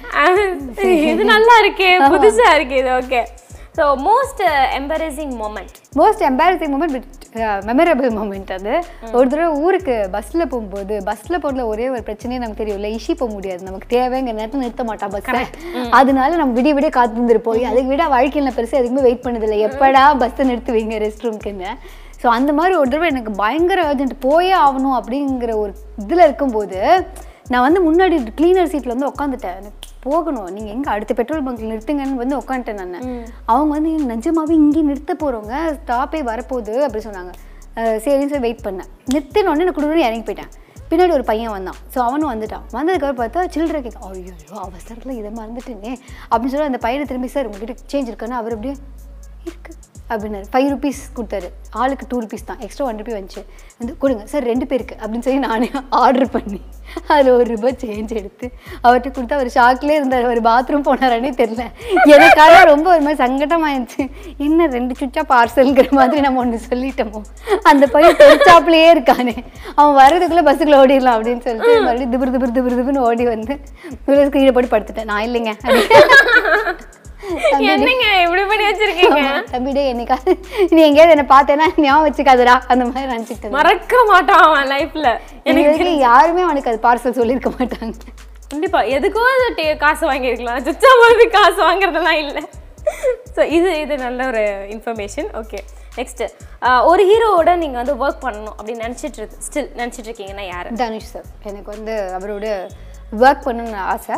இது 1.14 1.26
நல்லா 1.36 1.56
இருக்கே. 1.64 1.92
புதுசா 2.16 2.50
இருக்கு 2.58 2.78
இது. 2.84 2.92
Okay 3.02 3.22
so 3.78 3.84
most 4.08 4.42
embarrassing 4.78 5.34
moment 5.42 5.76
most 6.00 6.24
embarrassing 6.30 6.72
moment 6.74 6.96
but 6.96 7.12
memorable 7.70 8.10
moment 8.18 8.50
அது. 8.56 8.74
ஒரு 9.18 9.28
தடவை 9.32 9.50
ஊருக்கு 9.66 9.96
பஸ்ஸில் 10.16 10.44
போகும்போது 10.54 10.96
பஸ்ஸில் 11.10 11.38
போகிறதுல 11.44 11.66
ஒரே 11.74 11.86
ஒரு 11.94 12.02
பிரச்சனையே 12.10 12.42
நமக்கு 12.44 12.62
தெரியும்ல 12.64 12.90
இஷி 12.98 13.14
போக 13.22 13.30
முடியாது. 13.36 13.62
நமக்கு 13.70 13.88
தேவைங்கிற 13.96 14.36
நேரத்தில் 14.40 14.64
நிறுத்த 14.66 14.86
மாட்டா 14.90 15.10
பஸ்ஸை 15.16 15.44
அதனால 16.00 16.30
நம்ம 16.42 16.56
விடிய 16.60 16.74
விடிய 16.80 16.92
காத்திருந்துருப்போம் 17.00 17.72
அதுக்கு 17.72 17.94
விட 17.94 18.08
வாழ்க்கையில் 18.16 18.48
நான் 18.50 18.60
பெருசாக 18.60 18.82
எதுக்குமே 18.82 19.08
வெயிட் 19.08 19.26
பண்ணதில்லை. 19.28 19.60
எப்படா 19.70 20.04
பஸ்ஸை 20.24 20.50
நிறுத்துவீங்க 20.52 20.98
ரெஸ்ட் 21.06 21.26
ரூம்க்குன்னு 21.28 21.72
ஸோ 22.24 22.28
அந்த 22.38 22.52
மாதிரி 22.60 22.74
ஒரு 22.82 22.90
தடவை 22.90 23.10
எனக்கு 23.14 23.32
பயங்கர 23.44 23.82
அர்ஜென்ட் 23.92 24.16
போயே 24.28 24.56
ஆகணும் 24.66 24.98
அப்படிங்கிற 25.00 25.54
ஒரு 25.64 25.72
இதில் 26.04 26.28
இருக்கும்போது 26.28 26.80
நான் 27.52 27.66
வந்து 27.66 27.80
முன்னாடி 27.88 28.16
கிளீனர் 28.40 28.72
சீட்டில் 28.72 28.94
வந்து 28.94 29.10
உட்காந்துட்டேன் 29.12 29.56
எனக்கு 29.60 29.88
போகணும். 30.06 30.50
நீங்கள் 30.56 30.74
எங்கே 30.76 30.90
அடுத்த 30.94 31.14
பெட்ரோல் 31.20 31.44
பங்க்ல 31.46 31.70
நிறுத்துங்கன்னு 31.72 32.22
வந்து 32.22 32.36
உட்காந்துட்டேன் 32.42 32.80
நான். 32.96 33.08
அவங்க 33.52 33.72
வந்து 33.78 33.92
நிஜமாவே 34.12 34.56
இங்கே 34.64 34.82
நிறுத்த 34.90 35.14
போகிறவங்க 35.24 35.56
ஸ்டாப்பே 35.80 36.22
வரப்போகுது 36.30 36.76
அப்படி 36.88 37.04
சொன்னாங்க. 37.08 37.34
சரின்னு 38.06 38.32
சொல்லி 38.32 38.46
வெயிட் 38.48 38.66
பண்ணேன். 38.68 38.90
நிறுத்தினோடனே 39.14 39.66
நான் 39.68 39.78
குடுக்குன்னு 39.78 40.08
இறங்கி 40.08 40.26
போயிட்டேன். 40.30 40.52
பின்னாடி 40.92 41.14
ஒரு 41.18 41.26
பையன் 41.30 41.54
வந்தான். 41.58 41.78
ஸோ 41.94 41.98
அவனும் 42.08 42.32
வந்துட்டான். 42.32 42.66
வந்ததுக்கப்புறம் 42.78 43.22
பார்த்தா 43.22 43.44
சில்லறை 43.54 43.82
கேட்க 43.86 44.08
ஐயோ 44.08 44.34
அவசரத்தில் 44.66 45.18
இதை 45.20 45.30
மறந்துட்டேனே. 45.38 45.94
அப்படின்னு 46.32 46.54
சொல்லி 46.56 46.70
அந்த 46.72 46.82
பையனை 46.88 47.06
திரும்பி 47.12 47.30
சார் 47.36 47.50
உங்ககிட்ட 47.52 47.76
சேஞ்ச் 47.94 48.12
இருக்கான்னு 48.12 48.40
அவர் 48.42 48.56
அப்படியே 48.58 48.76
இருக்கு. 49.50 49.74
அப்படின்னாரு. 50.14 50.48
ஃபைவ் 50.54 50.70
ருபீஸ் 50.74 51.02
கொடுத்தாரு. 51.18 51.50
ஆளுக்கு 51.82 52.06
டூ 52.12 52.20
ருபீஸ் 52.24 52.50
தான். 52.50 52.62
எக்ஸ்ட்ரா 52.66 52.86
ஒன் 52.90 53.00
ருபி 53.02 53.14
வந்துச்சு. 53.18 53.42
வந்து 53.80 53.94
கொடுங்க. 54.04 54.24
சார் 54.34 54.50
ரெண்டு 54.52 54.66
பேருக்கு. 54.72 54.96
அப்படின்னு 55.02 55.26
சொல்லி 55.28 55.42
நானே 55.48 55.70
ஆர்டர் 56.04 56.32
பண்ணி 56.36 56.62
அதில் 57.14 57.30
ஒரு 57.36 57.46
ரூபாய் 57.52 57.76
சேஞ்ச் 57.82 58.12
எடுத்து 58.20 58.46
அவர்கிட்ட 58.86 59.10
கொடுத்து 59.16 59.36
அவர் 59.38 59.50
ஷாக்லேயே 59.58 59.98
இருந்தார். 60.00 60.26
அவர் 60.28 60.42
பாத்ரூம் 60.50 60.86
போனாரானே 60.88 61.32
தெரில 61.42 61.64
எனக்காக 62.16 62.56
ரொம்ப 62.72 62.88
ஒரு 62.94 63.04
மாதிரி 63.06 63.20
சங்கடமாயிருச்சு 63.24 64.04
என்ன 64.46 64.68
ரெண்டு 64.78 64.96
சுச்சா 65.02 65.24
பார்சல்ங்கிற 65.34 65.88
மாதிரி 66.00 66.22
நம்ம 66.26 66.42
ஒன்று 66.44 66.60
சொல்லிட்டோமோ? 66.72 67.22
அந்த 67.72 67.88
பையன் 67.96 68.20
தெரிச்சாப்லேயே 68.24 68.90
இருக்கானே. 68.96 69.36
அவன் 69.80 69.98
வர்றதுக்குள்ளே 70.02 70.46
பஸ்ஸுக்குள்ள 70.50 70.82
ஓடிடலாம் 70.84 71.18
அப்படின்னு 71.18 71.46
சொல்லிட்டு 71.48 71.74
மறுபடியும் 71.88 72.14
திபுர் 72.16 72.34
திபுர் 72.36 72.56
திபுர் 72.58 72.80
திபுன்னு 72.80 73.06
ஓடி 73.10 73.28
வந்து 73.36 73.56
கீழே 74.36 74.52
போட்டு 74.56 74.74
படுத்துட்டேன். 74.74 75.12
நான் 75.12 75.26
இல்லைங்க. 75.30 75.54
என்னங்க 77.74 78.06
இப்படி 78.24 78.44
பண்ணி 78.52 78.66
வச்சிருக்கீங்க? 78.68 79.22
தம்பிடே 79.54 79.84
என்னைக்காவது 79.92 80.34
நீ 80.76 80.80
எங்கேயாவது 80.88 81.16
என்ன 81.16 81.26
பார்த்தேன்னா 81.34 81.68
ஞாபகம் 81.86 82.08
வச்சுக்காதடா 82.08 82.56
அந்த 82.74 82.84
மாதிரி 82.90 83.12
நினச்சிட்டு 83.14 83.54
மறக்க 83.58 84.04
மாட்டான் 84.12 84.44
அவன் 84.48 84.72
லைஃப்ல 84.76 85.10
எனக்கு 85.52 85.94
யாருமே 86.08 86.44
அவனுக்கு 86.48 86.72
அது 86.74 86.82
பார்சல் 86.88 87.18
சொல்லியிருக்க 87.20 87.52
மாட்டாங்க. 87.60 87.94
கண்டிப்பா 88.54 88.80
எதுக்கோ 88.96 89.26
அது 89.34 89.68
காசு 89.84 90.04
வாங்கியிருக்கலாம். 90.12 90.64
சுச்சா 90.70 90.92
மாதிரி 91.04 91.28
காசு 91.38 91.60
வாங்குறதெல்லாம் 91.68 92.22
இல்லை. 92.24 92.44
ஸோ 93.36 93.42
இது 93.58 93.70
இது 93.84 93.94
நல்ல 94.06 94.20
ஒரு 94.32 94.44
இன்ஃபர்மேஷன் 94.76 95.30
ஓகே 95.42 95.60
நெக்ஸ்ட் 95.98 96.24
ஒரு 96.92 97.02
ஹீரோவோட 97.10 97.52
நீங்க 97.64 97.78
வந்து 97.82 97.96
ஒர்க் 98.04 98.24
பண்ணணும் 98.26 98.56
அப்படின்னு 98.58 98.86
நினைச்சிட்டு 98.88 99.20
இருக்கு 99.20 99.44
ஸ்டில் 99.48 99.70
நினைச்சிட்டு 99.82 100.08
இருக்கீங்கன்னா 100.10 100.46
யாரு? 100.54 100.70
தனுஷ் 100.82 101.12
சார் 101.14 101.28
எனக்கு 101.50 101.70
வந்து 101.76 101.94
அவரோட 102.18 102.48
ஒர்க் 103.24 103.46
பண்ணணும்னு 103.46 103.80
ஆசை. 103.94 104.18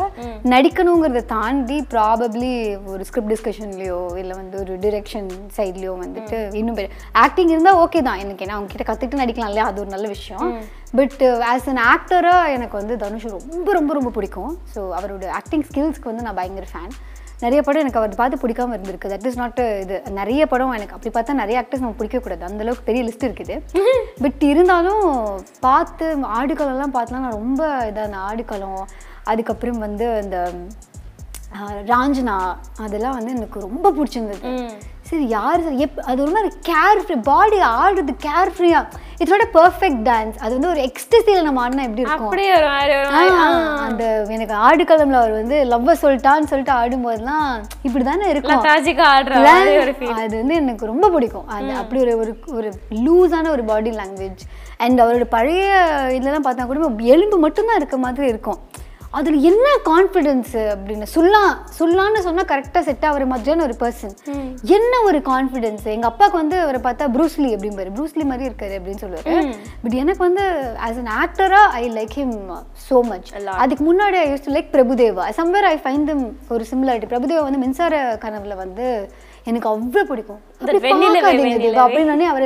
நடிக்கணுங்கிறத 0.52 1.22
தாண்டி 1.32 1.78
ப்ராபப்ளி 1.94 2.50
ஒரு 2.92 3.02
ஸ்கிரிப்ட் 3.08 3.32
டிஸ்கஷன்லேயோ 3.32 4.00
இல்லை 4.20 4.34
வந்து 4.40 4.56
ஒரு 4.62 4.74
டிரெக்ஷன் 4.84 5.30
சைட்லேயோ 5.56 5.94
வந்துட்டு 6.04 6.38
இன்னும் 6.60 6.78
பெரிய 6.78 6.90
ஆக்டிங் 7.24 7.52
இருந்தால் 7.54 7.80
ஓகே 7.84 8.02
தான். 8.08 8.20
எனக்கு 8.24 8.44
ஏன்னா 8.46 8.56
அவங்க 8.58 8.70
கிட்ட 8.74 8.86
கற்றுக்கிட்டு 8.90 9.22
நடிக்கலாம் 9.22 9.50
இல்லையா? 9.52 9.66
அது 9.70 9.82
ஒரு 9.84 9.90
நல்ல 9.94 10.08
விஷயம். 10.16 10.46
பட் 11.00 11.22
ஆஸ் 11.52 11.68
அன் 11.72 11.82
ஆக்டராக 11.94 12.52
எனக்கு 12.56 12.76
வந்து 12.80 12.96
தனுஷ் 13.04 13.28
ரொம்ப 13.36 13.68
ரொம்ப 13.78 13.92
ரொம்ப 13.98 14.12
பிடிக்கும். 14.18 14.54
ஸோ 14.74 14.82
அவரோட 15.00 15.26
ஆக்டிங் 15.40 15.66
ஸ்கில்ஸ்க்கு 15.70 16.10
வந்து 16.12 16.26
நான் 16.28 16.40
பயங்கர 16.40 16.68
ஃபேன் 16.72 16.94
நிறைய 17.38 17.60
படம் 17.62 17.80
எனக்கு 17.80 17.98
அவர் 17.98 18.12
பார்த்து 18.14 18.40
பிடிக்காம 18.40 18.74
இருந்திருக்கு. 18.74 19.10
தட் 19.12 19.26
இஸ் 19.26 19.38
நாட் 19.38 19.60
இது 19.80 19.96
நிறைய 20.12 20.42
படம் 20.46 20.72
எனக்கு 20.72 20.94
அப்படி 20.94 21.12
பார்த்தா 21.14 21.38
நிறைய 21.40 21.60
ஆக்டர்ஸ் 21.60 21.82
நமக்கு 21.82 22.00
பிடிக்கக்கூடாது. 22.00 22.42
அந்த 22.42 22.64
அளவுக்கு 22.64 22.84
பெரிய 22.84 23.02
லிஸ்ட் 23.04 23.26
இருக்குது. 23.28 23.56
பட் 24.24 24.42
இருந்தாலும் 24.44 25.04
பார்த்து 25.60 26.06
ஆடுகளம்லாம் 26.36 26.96
பார்த்தலாம் 26.96 27.24
நான் 27.26 27.38
ரொம்ப 27.40 27.62
இதான 27.90 28.20
ஆடுகளம் 28.26 28.80
அதுக்கப்புறம் 29.24 29.80
வந்து 29.80 30.08
இந்த 30.22 30.38
ஆஹ், 31.56 31.80
ராஞ்சனா 31.88 32.36
அதெல்லாம் 32.80 33.16
வந்து 33.16 33.34
எனக்கு 33.34 33.58
ரொம்ப 33.60 33.86
பிடிச்சிருந்தது. 33.92 34.48
சரி 35.08 35.26
யார் 35.28 35.62
சார் 35.62 35.76
எப் 35.78 35.98
அது 36.04 36.22
ஒரு 36.22 36.32
மாதிரி 36.32 36.50
கேர் 36.68 37.02
ஃப்ரீ 37.02 37.16
பாடி 37.26 37.58
ஆடுறது 37.74 38.12
கேர் 38.24 38.52
ஃப்ரீயாக 38.54 39.00
நாட் 39.32 39.44
பர்ஃபெக்ட் 39.56 40.02
டான்ஸ் 40.08 40.36
அது 40.40 40.52
வந்து 40.56 40.68
ஒரு 40.68 40.80
எக்ஸ்டசியில் 40.88 41.42
நம்ம 41.42 41.60
ஆடினா 41.64 41.84
எப்படி 41.88 42.02
இருக்கும்? 42.02 42.26
அப்படியே 42.28 42.50
ஒரு 42.54 42.66
மாதிரி 42.68 42.94
அந்த 43.86 44.04
எனக்கு 44.28 44.54
ஆடுகளம்ல 44.68 45.18
அவர் 45.22 45.32
வந்து 45.32 45.56
லவ்வ 45.72 45.96
சொல்லிட்டான்னு 46.02 46.50
சொல்லிட்டு 46.52 46.74
ஆடும்போதெல்லாம் 46.80 47.48
இப்படி 47.82 48.04
தானே 48.04 48.28
இருக்கும் 48.30 48.52
அது 50.22 50.34
வந்து 50.36 50.54
எனக்கு 50.54 50.86
ரொம்ப 50.86 51.08
பிடிக்கும். 51.08 51.46
அது 51.48 51.72
அப்படி 51.82 52.00
ஒரு 52.04 52.14
ஒரு 52.18 52.34
ஒரு 52.58 52.70
லூஸான 53.06 53.50
ஒரு 53.50 53.64
பாடி 53.64 53.90
லாங்குவேஜ் 53.90 54.44
அண்ட் 54.76 55.00
அவரோட 55.00 55.24
பழைய 55.36 55.68
இதெல்லாம் 56.18 56.46
பார்த்தா 56.48 56.66
கூட 56.66 56.90
எலும்பு 57.16 57.38
மட்டும்தான் 57.38 57.76
இருக்க 57.76 57.96
மாதிரி 57.96 58.26
இருக்கும். 58.26 58.60
அதில் 59.18 59.38
என்ன 59.50 59.66
கான்ஃபிடென்ஸ் 59.88 60.52
அப்படின்னு 60.72 61.06
சொல்லலாம் 61.14 61.52
சொல்லான்னு 61.78 62.20
சொன்னால் 62.26 62.48
கரெக்டாக 62.52 62.82
செட் 62.88 63.04
ஆகிற 63.08 63.24
மாதிரியான 63.32 63.64
ஒரு 63.66 63.74
பர்சன் 63.82 64.14
என்ன 64.76 64.92
ஒரு 65.08 65.18
கான்ஃபிடென்ஸ் 65.30 65.84
எங்கள் 65.94 66.10
அப்பாவுக்கு 66.10 66.40
வந்து 66.42 66.56
அவரை 66.64 66.80
பார்த்தா 66.86 67.08
ப்ரூஸ்லி 67.16 67.50
அப்படிம்பாரு 67.56 67.92
ப்ரூஸ்லி 67.98 68.24
மாதிரி 68.30 68.48
இருக்காரு 68.50 68.76
அப்படின்னு 68.78 69.02
சொல்லுவாரு. 69.04 69.34
பட் 69.82 69.98
எனக்கு 70.02 70.22
வந்து 70.28 70.46
ஆஸ் 70.88 71.00
அன் 71.02 71.12
ஆக்டராக 71.22 71.68
I 71.82 71.84
like 71.98 72.16
him 72.20 72.34
so 72.88 72.98
much 73.10 73.30
அதுக்கு 73.64 73.84
முன்னாடி 73.90 74.18
I 74.22 74.26
use 74.32 74.46
to 74.48 74.54
like 74.56 74.72
Prabhudeva. 74.76 75.26
Somewhere 75.40 75.68
I 75.74 75.76
find 75.84 76.10
them 76.12 76.26
ஒரு 76.56 76.66
சிமிலாரிட்டி 76.72 77.10
பிரபுதேவா 77.14 77.44
வந்து 77.48 77.62
மின்சார 77.66 78.02
கனவுல 78.26 78.56
வந்து 78.64 78.88
எனக்கு 79.50 79.68
அவ்வளோ 79.70 80.02
பிடிக்கும். 80.10 80.38
அப்படின்னு 80.60 82.26
அவர் 82.32 82.44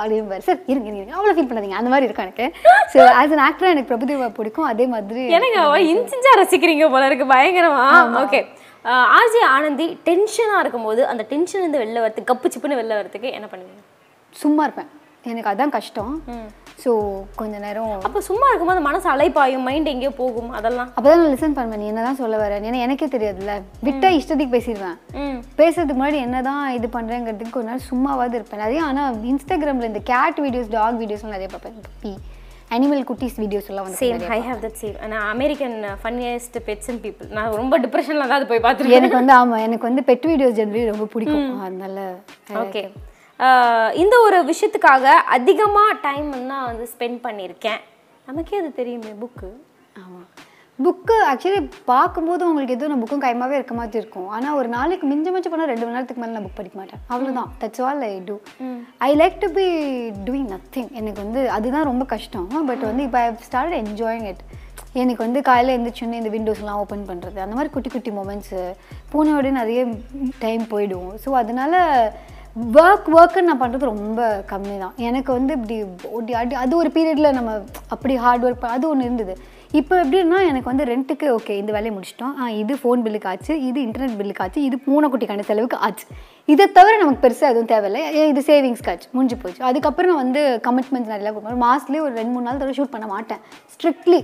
அப்படிம்பாரு 0.00 0.42
சார் 0.46 0.60
இருங்க 0.72 0.88
இருங்க, 0.88 1.14
அவ்வளோ 1.18 1.34
ஃபீல் 1.36 1.48
பண்ணாதீங்க. 1.50 1.78
அந்த 1.80 1.90
மாதிரி 1.92 2.06
இருக்கும் 2.08 2.26
எனக்கு. 2.28 2.46
ஸோ 2.92 2.98
ஆஸ் 3.18 3.34
அன் 3.36 3.44
ஆக்டராக 3.48 3.74
எனக்கு 3.74 3.90
பிரபுதேவா 3.92 4.28
பிடிக்கும். 4.38 4.68
அதே 4.72 4.86
மாதிரி 4.94 5.22
எனக்கு 5.38 5.58
அவ 5.66 5.76
இன்ச்சிஞ்சா 5.92 6.32
ரசிக்கிறீங்க 6.42 6.88
போல 6.94 7.10
இருக்கு. 7.10 7.26
பயங்கரமா. 7.34 7.84
ஓகே 8.22 8.40
ஆர்ஜி 9.18 9.40
ஆனந்தி 9.56 9.86
டென்ஷனா 10.08 10.56
இருக்கும்போது 10.62 11.02
அந்த 11.10 11.22
டென்ஷன் 11.32 11.62
இருந்து 11.62 11.82
வெளில 11.82 12.00
வரதுக்கு 12.04 12.30
கப்பு 12.32 12.52
சிப்புன்னு 12.54 12.80
வெளில 12.80 12.96
வரதுக்கு 13.00 13.28
என்ன 13.38 13.46
பண்ணுவீங்க? 13.52 13.82
சும்மா 14.42 14.64
இருப்பேன். 14.68 14.90
எனக்கு 15.30 15.50
அதான் 15.52 15.74
கஷ்டம். 15.78 16.12
ஸோ 16.82 16.92
கொஞ்ச 17.40 17.54
நேரம். 17.64 17.92
அப்ப 18.06 18.20
சும்மா 18.28 18.46
இருக்கும்போது 18.50 18.80
மனசு 18.86 19.06
அலைப்பாயும் 19.14 19.66
மைண்ட் 19.68 19.90
எங்கேயோ 19.92 20.12
போகும் 20.20 20.50
அதெல்லாம். 20.58 20.90
அப்பதான் 20.96 21.22
நான் 21.22 21.32
லிசன் 21.34 21.56
பண்ணுவேன் 21.58 21.82
நீ 21.82 21.88
என்னதான் 21.92 22.20
சொல்ல 22.22 22.36
வர? 22.42 22.60
ஏன்னா 22.68 22.82
எனக்கே 22.86 23.08
தெரியாதுல்ல. 23.14 23.54
விட்டா 23.88 24.10
இஷ்டத்துக்கு 24.18 24.56
பேசிடுவேன். 24.56 24.98
பேசுறதுக்கு 25.60 26.00
முன்னாடி 26.00 26.20
என்னதான் 26.26 26.62
இது 26.78 26.88
பண்றேங்கிறதுக்கு 26.98 27.56
கொஞ்ச 27.56 27.68
நேரம் 27.70 27.88
சும்மாவாவது 27.92 28.36
இருப்பேன். 28.40 28.64
நிறைய 28.64 28.82
ஆனா 28.90 29.04
இன்ஸ்டாகிராம்ல 29.32 29.90
இந்த 29.92 30.02
கேட் 30.12 30.40
வீடியோஸ் 30.46 30.72
டாக் 30.76 31.00
வீடியோஸ்லாம் 31.02 31.36
நிறைய 31.36 31.50
பார்ப்பேன். 31.54 31.76
பப்பி 31.88 32.14
அனிமல் 32.74 33.02
குட்டீஸ் 33.08 33.38
வீடியோஸ் 33.42 33.66
எல்லாம் 33.70 33.86
வந்து 33.86 34.00
same 34.02 34.22
I 34.36 34.40
have 34.48 34.60
that 34.64 34.78
same 34.82 34.94
நான் 35.12 35.26
American 35.32 35.74
funniest 36.02 36.56
pets 36.68 36.88
and 36.92 37.02
people 37.06 37.32
நான் 37.38 37.50
ரொம்ப 37.60 37.78
டிப்ரெஷனில் 37.84 38.28
தான் 38.28 38.38
அது 38.40 38.50
போய் 38.52 38.64
பார்த்துருக்கேன். 38.66 39.00
எனக்கு 39.00 39.20
வந்து 39.20 39.34
ஆமா 39.40 39.56
எனக்கு 39.66 39.88
வந்து 39.90 40.04
பெட் 40.10 40.28
வீடியோஸ் 40.30 40.58
ஜெனரலி 40.60 40.84
ரொம்ப 40.92 41.06
பிடிக்கும். 41.14 41.50
அதனால 41.66 42.06
ஓகே 42.64 42.84
இந்த 44.02 44.14
ஒரு 44.26 44.38
விஷயத்துக்காக 44.50 45.04
அதிகமாக 45.36 45.98
டைம் 46.06 46.30
நான் 46.50 46.68
வந்து 46.70 46.86
ஸ்பெண்ட் 46.94 47.18
பண்ணியிருக்கேன். 47.26 47.80
நமக்கே 48.28 48.58
அது 48.62 48.70
தெரியுமே 48.80 49.12
புக்கு 49.22 49.48
ஆமாம் 50.02 50.26
புக்கு 50.78 51.16
ஆக்சுவலி 51.30 51.60
பார்க்கும்போது 51.90 52.42
உங்களுக்கு 52.48 52.74
எதுவும் 52.76 52.92
நான் 52.92 53.02
புக்கும் 53.02 53.24
கைமாவே 53.24 53.56
இருக்க 53.58 53.74
மாதிரி 53.78 54.00
இருக்கும். 54.02 54.28
ஆனால் 54.36 54.56
ஒரு 54.60 54.68
நாளைக்கு 54.76 55.06
மிஞ்ச 55.10 55.32
மிஞ்ச 55.34 55.48
போனால் 55.52 55.70
ரெண்டு 55.72 55.84
மணி 55.86 55.96
நேரத்துக்கு 55.96 56.22
மேலே 56.22 56.34
நான் 56.36 56.46
புக் 56.46 56.58
படிக்க 56.60 56.76
மாட்டேன். 56.80 57.02
அவ்வளோதான் 57.12 57.50
that's 57.62 57.82
all 57.88 58.02
I 58.08 58.14
do 58.30 58.36
I 59.08 59.10
like 59.22 59.36
to 59.44 59.50
be 59.58 59.66
doing 60.28 60.48
nothing 60.54 60.90
எனக்கு 61.00 61.20
வந்து 61.24 61.42
அதுதான் 61.56 61.88
ரொம்ப 61.90 62.06
கஷ்டம். 62.14 62.48
பட் 62.70 62.84
வந்து 62.90 63.04
இப்போ 63.08 63.20
ஐ 63.24 63.28
ஸ்டார்ட் 63.48 63.78
என்ஜாயிங் 63.82 64.26
இட் 64.32 64.42
எனக்கு 65.02 65.20
வந்து 65.26 65.40
காலையில் 65.48 65.74
எழுந்திரிச்சோன்னே 65.76 66.20
இந்த 66.22 66.32
விண்டோஸ்லாம் 66.36 66.80
ஓப்பன் 66.82 67.06
பண்ணுறது 67.10 67.38
அந்த 67.44 67.54
மாதிரி 67.58 67.72
குட்டி 67.74 67.90
குட்டி 67.92 68.12
மூமெண்ட்ஸு 68.18 68.60
பூனையோட 69.12 69.50
நிறைய 69.60 69.82
டைம் 70.44 70.64
போயிடும் 70.72 71.10
ஸோ 71.24 71.30
அதனால 71.42 71.80
ஒர்க் 72.76 73.06
ஒர்க்குன்னு 73.18 73.50
நான் 73.50 73.60
பண்ணுறது 73.60 73.90
ரொம்ப 73.90 74.22
கம்மி 74.50 74.74
தான் 74.82 74.96
எனக்கு 75.08 75.30
வந்து 75.36 75.52
இப்படி 75.58 75.76
ஓடி 76.16 76.32
அடி 76.40 76.54
அது 76.62 76.74
ஒரு 76.80 76.90
பீரியடில் 76.96 77.36
நம்ம 77.36 77.52
அப்படி 77.94 78.14
ஹார்ட் 78.24 78.44
ஒர்க் 78.48 78.64
அது 78.76 78.84
ஒன்று 78.90 79.06
இருந்தது. 79.08 79.34
இப்போ 79.78 79.94
எப்படின்னா 80.02 80.38
எனக்கு 80.48 80.68
வந்து 80.70 80.84
ரெண்ட்டுக்கு 80.90 81.26
ஓகே 81.36 81.54
இந்த 81.60 81.70
வேலையை 81.76 81.92
முடிச்சிட்டோம். 81.94 82.34
ஆ 82.40 82.48
இது 82.62 82.74
ஃபோன் 82.80 83.02
பில்லுக்கு 83.04 83.28
ஆச்சு 83.30 83.54
இது 83.68 83.78
இன்டர்நெட் 83.86 84.18
பில்லுக்கு 84.18 84.42
ஆச்சு 84.44 84.60
இது 84.68 84.76
பூனைக்குட்டிக்கான 84.86 85.46
செலவுக்கு 85.50 85.78
ஆச்சு. 85.86 86.04
இதை 86.48 86.64
தவிர 86.78 86.94
நமக்கு 87.02 87.22
பெருசாக 87.24 87.52
எதுவும் 87.52 87.70
தேவையில்லை. 87.72 88.02
ஏ, 88.18 88.24
இது 88.32 88.42
சேவிங்ஸ் 88.50 88.84
ஆச்சு 88.92 89.08
முடிஞ்சு 89.14 89.38
போச்சு. 89.44 89.62
அதுக்கப்புறம் 89.70 90.12
நான் 90.12 90.22
வந்து 90.24 90.42
கமிட்மெண்ட்ஸ் 90.68 91.12
நிறையா 91.14 91.32
கொடுப்பேன் 91.36 91.64
மாதத்துலேயே 91.66 92.04
ஒரு 92.08 92.14
ரெண்டு 92.20 92.34
மூணு 92.34 92.46
நாள் 92.48 92.60
தடவை 92.62 92.76
ஷூட் 92.80 92.94
பண்ண 92.96 93.08
மாட்டேன். 93.14 93.42
ஸ்ட்ரிக்ட்லி 93.74 94.20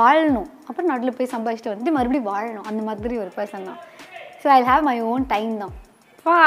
வாழணும். 0.00 0.48
அப்புறம் 0.68 0.90
நடுவில் 0.92 1.16
போய் 1.20 1.32
சம்பாதிச்சுட்டு 1.36 1.72
வந்துட்டு 1.74 1.96
மறுபடியும் 1.98 2.30
வாழணும். 2.32 2.66
அந்த 2.72 2.80
மாதிரி 2.88 3.16
ஒரு 3.24 3.32
பர்சன் 3.38 3.68
தான். 3.70 3.80
So 4.42 4.48
I 4.58 4.60
have 4.72 4.88
my 4.90 4.98
own 5.12 5.30
time 5.36 5.54
தான். 5.64 5.74
வா 6.26 6.40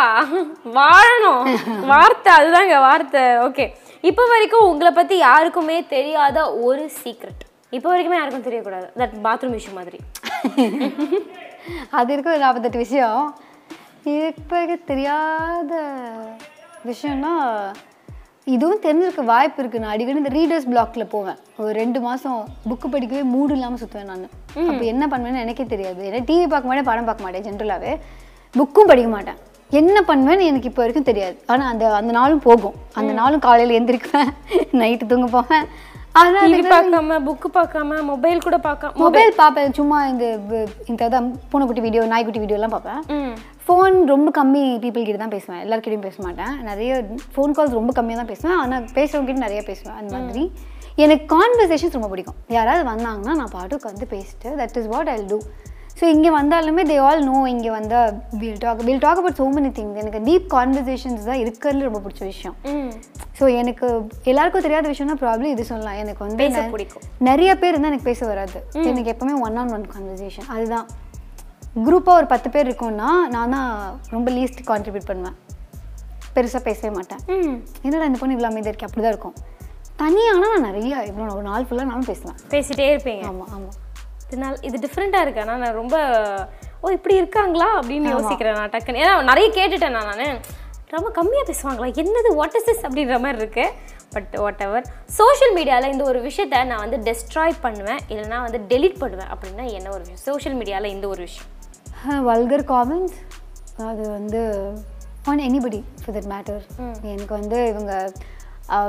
வாழணும். 0.77 1.45
வார்த்தை 1.91 2.31
அதுதாங்க 2.39 2.75
வார்த்தை. 2.87 3.23
ஓகே 3.45 3.65
இப்போ 4.09 4.23
வரைக்கும் 4.31 4.67
உங்களை 4.71 4.91
பற்றி 4.97 5.15
யாருக்குமே 5.27 5.77
தெரியாத 5.93 6.37
ஒரு 6.67 6.83
சீக்ரெட் 6.99 7.43
இப்போ 7.75 7.87
வரைக்குமே 7.91 8.17
யாருக்கும் 8.19 8.45
தெரியக்கூடாது. 8.47 8.87
தட் 9.01 9.15
பாத்ரூம் 9.25 9.55
இஷ்யூ 9.59 9.71
மாதிரி. 9.77 9.99
அது 11.99 12.09
இருக்க 12.13 12.29
ஒரு 12.33 12.43
நாற்பத்தெட்டு 12.43 12.83
விஷயம். 12.85 13.21
இப்போ 14.39 14.57
தெரியாத 14.91 15.73
விஷயம்னா 16.89 17.33
இதுவும் 18.55 18.83
தெரிஞ்சிருக்க 18.85 19.23
வாய்ப்பு 19.31 19.59
இருக்கு. 19.61 19.81
நான் 19.81 19.93
அடிக்கடி 19.93 20.21
இந்த 20.21 20.31
ரீடர்ஸ் 20.37 20.67
பிளாக்ல 20.71 21.03
போவேன். 21.13 21.39
ஒரு 21.63 21.73
ரெண்டு 21.81 21.99
மாசம் 22.07 22.39
புக்கு 22.69 22.87
படிக்கவே 22.95 23.23
மூடு 23.33 23.55
இல்லாமல் 23.57 23.81
சுற்றுவேன் 23.83 24.11
நான். 24.11 24.27
அப்போ 24.69 24.83
என்ன 24.93 25.03
பண்ணுவேன்னு 25.13 25.43
எனக்கே 25.45 25.65
தெரியாது. 25.73 26.01
ஏன்னா 26.09 26.21
டிவி 26.29 26.45
பார்க்க 26.53 26.69
மாட்டேன் 26.71 26.89
படம் 26.91 27.09
பார்க்க 27.09 27.25
மாட்டேன் 27.27 27.45
ஜென்ரலாகவே 27.47 27.93
புக்கும் 28.59 28.89
படிக்க 28.91 29.09
மாட்டேன். 29.15 29.39
என்ன 29.79 29.97
பண்ணுவேன்னு 30.07 30.49
எனக்கு 30.49 30.69
இப்போ 30.69 30.81
வரைக்கும் 30.83 31.07
தெரியாது. 31.09 31.35
ஆனால் 31.51 31.69
அந்த 31.71 31.85
அந்த 31.99 32.11
நாளும் 32.17 32.43
போகும். 32.47 32.75
அந்த 32.99 33.11
நாளும் 33.19 33.43
காலையில் 33.47 33.77
எந்திரிக்குவேன் 33.79 34.31
நைட்டு 34.81 35.05
தூங்க 35.11 35.27
போவேன். 35.35 35.65
ஆனால் 36.21 36.51
டிவி 36.53 36.63
பார்க்காம 36.73 37.15
புக்கு 37.27 37.47
பார்க்காம 37.55 38.01
மொபைல் 38.09 38.43
கூட 38.45 38.57
பார்க்காம 38.65 39.01
மொபைல் 39.03 39.31
பார்ப்பேன். 39.39 39.73
சும்மா 39.79 39.99
இந்த 40.11 40.25
இந்த 40.91 41.21
பூனைக்குட்டி 41.51 41.85
வீடியோ 41.85 42.03
நாய்க்குட்டி 42.11 42.43
வீடியோலாம் 42.43 42.75
பார்ப்பேன். 42.75 43.01
ஃபோன் 43.65 43.95
ரொம்ப 44.13 44.29
கம்மி 44.37 44.63
பீப்புள் 44.83 45.07
கிட்ட 45.07 45.19
தான் 45.23 45.35
பேசுவேன். 45.35 45.61
எல்லாருக்கிட்டையும் 45.65 46.05
பேச 46.07 46.17
மாட்டேன். 46.25 46.53
நிறைய 46.69 46.93
ஃபோன் 47.33 47.55
கால்ஸ் 47.57 47.77
ரொம்ப 47.79 47.91
கம்மியாக 47.99 48.21
தான் 48.21 48.31
பேசுவேன். 48.33 48.57
ஆனால் 48.63 48.87
பேசுறவங்க 48.97 49.29
கிட்ட 49.29 49.45
நிறைய 49.47 49.61
பேசுவேன். 49.69 49.97
அந்த 49.99 50.11
மாதிரி. 50.17 50.43
எனக்கு 51.03 51.25
கான்வர்சேஷன்ஸ் 51.35 51.97
ரொம்ப 51.97 52.09
பிடிக்கும். 52.13 52.39
யாராவது 52.57 52.83
வந்தாங்கன்னா 52.91 53.35
நான் 53.41 53.53
பாட்டுக்கு 53.57 53.89
வந்து 53.91 54.07
பேசிட்டு 54.15 54.49
that 54.61 54.77
is 54.81 54.89
what 54.95 55.11
I 55.13 55.17
do 55.31 55.39
so 55.97 56.03
இங்கே 56.13 56.29
வந்தாலுமே 56.38 56.83
தே 56.89 56.95
ஆல் 57.07 57.21
நோ 57.27 57.35
இங்கே 57.51 57.71
வந்தால் 57.75 58.13
will 58.41 58.62
talk 58.63 58.79
will 58.88 59.01
talk 59.03 59.19
about 59.19 59.39
so 59.41 59.45
many 59.57 59.69
things. 59.77 59.93
எனக்கு 60.01 60.19
டீப் 60.27 60.47
கான்வர்சேஷன்ஸ் 60.55 61.27
தான் 61.29 61.41
இருக்கிறதுல 61.43 61.85
ரொம்ப 61.89 62.00
பிடிச்ச 62.05 62.21
விஷயம். 62.31 62.55
ஸோ 63.39 63.43
எனக்கு 63.59 63.88
எல்லாருக்கும் 64.31 64.65
தெரியாத 64.65 64.85
விஷயம்னா 64.93 65.17
ப்ராப்ளம் 65.23 65.51
இது 65.53 65.63
சொல்லலாம். 65.71 66.00
எனக்கு 66.03 66.21
வந்து 66.25 66.65
பிடிக்கும். 66.75 67.05
நிறைய 67.29 67.51
பேர் 67.62 67.73
இருந்தால் 67.73 67.93
எனக்கு 67.93 68.09
பேச 68.12 68.21
வராது. 68.31 68.59
எனக்கு 68.89 69.12
எப்பவுமே 69.13 69.35
ஒன் 69.47 69.59
ஆன் 69.63 69.73
ஒன் 69.77 69.85
கான்வர்சேஷன் 69.93 70.50
அதுதான். 70.55 70.88
குரூப்பாக 71.85 72.19
ஒரு 72.21 72.27
பத்து 72.33 72.50
பேர் 72.55 72.67
இருக்கோம்னா 72.69 73.12
நான் 73.35 73.55
தான் 73.57 73.71
ரொம்ப 74.15 74.27
லீஸ்ட் 74.38 74.62
கான்ட்ரிபியூட் 74.71 75.09
பண்ணுவேன். 75.12 75.38
பெருசாக 76.35 76.63
பேசவே 76.67 76.91
மாட்டேன். 76.97 77.23
என்னடா 77.85 78.05
இந்த 78.09 78.19
பொண்ணு 78.21 78.35
இவ்வளோ 78.38 78.51
அமைதியாக 78.51 78.73
இருக்கு? 78.73 78.89
அப்படி 78.89 79.03
தான் 79.05 79.15
இருக்கும். 79.15 79.38
தனியானா 80.01 80.47
நான் 80.53 80.67
நிறைய 80.69 80.93
இவ்வளோ 81.12 81.31
ஒரு 81.39 81.47
நாள் 81.51 81.65
ஃபுல்லாக 81.69 81.89
நானும் 81.93 82.12
பேசுவேன். 82.12 82.38
பேசிட்டே 82.53 82.88
இருப்பீங்க. 82.93 83.25
ஆமாம் 83.31 83.51
ஆமாம் 83.55 83.75
இதனால் 84.33 84.59
இது 84.67 84.77
டிஃப்ரெண்ட்டாக 84.85 85.25
இருக்கு. 85.25 85.43
ஆனால் 85.45 85.61
நான் 85.63 85.79
ரொம்ப 85.81 85.95
ஓ 86.83 86.91
இப்படி 86.97 87.15
இருக்காங்களா? 87.21 87.69
அப்படின்னு 87.79 88.13
யோசிக்கிறேன் 88.15 88.59
நான் 88.59 88.73
டக்குன்னு. 88.75 89.01
ஏன்னா 89.03 89.15
நிறைய 89.31 89.47
கேட்டுட்டேன் 89.57 89.95
நான் 89.97 90.09
நான். 90.21 90.39
ரொம்ப 90.95 91.09
கம்மியாக 91.17 91.45
பேசுவாங்களா? 91.49 91.87
என்னது 92.01 92.29
வாட் 92.39 92.55
இஸ் 92.57 92.67
திஸ் 92.69 92.83
அப்படின்ற 92.87 93.15
மாதிரி 93.23 93.39
இருக்கு. 93.43 93.65
பட் 94.15 94.33
வாட் 94.41 94.61
எவர் 94.65 94.87
சோஷியல் 95.19 95.53
மீடியாவில் 95.57 95.93
இந்த 95.93 96.03
ஒரு 96.09 96.19
விஷயத்த 96.25 96.57
நான் 96.71 96.83
வந்து 96.85 96.97
டெஸ்ட்ராய் 97.07 97.55
பண்ணுவேன். 97.63 98.01
இல்லைனா 98.11 98.39
வந்து 98.47 98.59
டெலீட் 98.71 98.99
பண்ணுவேன். 99.03 99.31
அப்படின்னா 99.35 99.63
என்ன 99.77 99.87
ஒரு 99.95 100.03
விஷயம்? 100.03 100.23
சோஷியல் 100.29 100.57
மீடியாவில் 100.59 100.93
இந்த 100.95 101.07
ஒரு 101.13 101.21
விஷயம். 101.27 101.49
வல்கர் 102.29 102.65
காமெண்ட்ஸ் 102.73 103.17
அது 103.89 104.03
வந்து 104.17 104.41
on 105.31 105.43
anybody 105.49 105.79
for 106.01 106.15
that 106.17 106.29
matter 106.33 106.63
எனக்கு 107.13 107.33
வந்து 107.39 107.57
இவங்க 107.71 107.93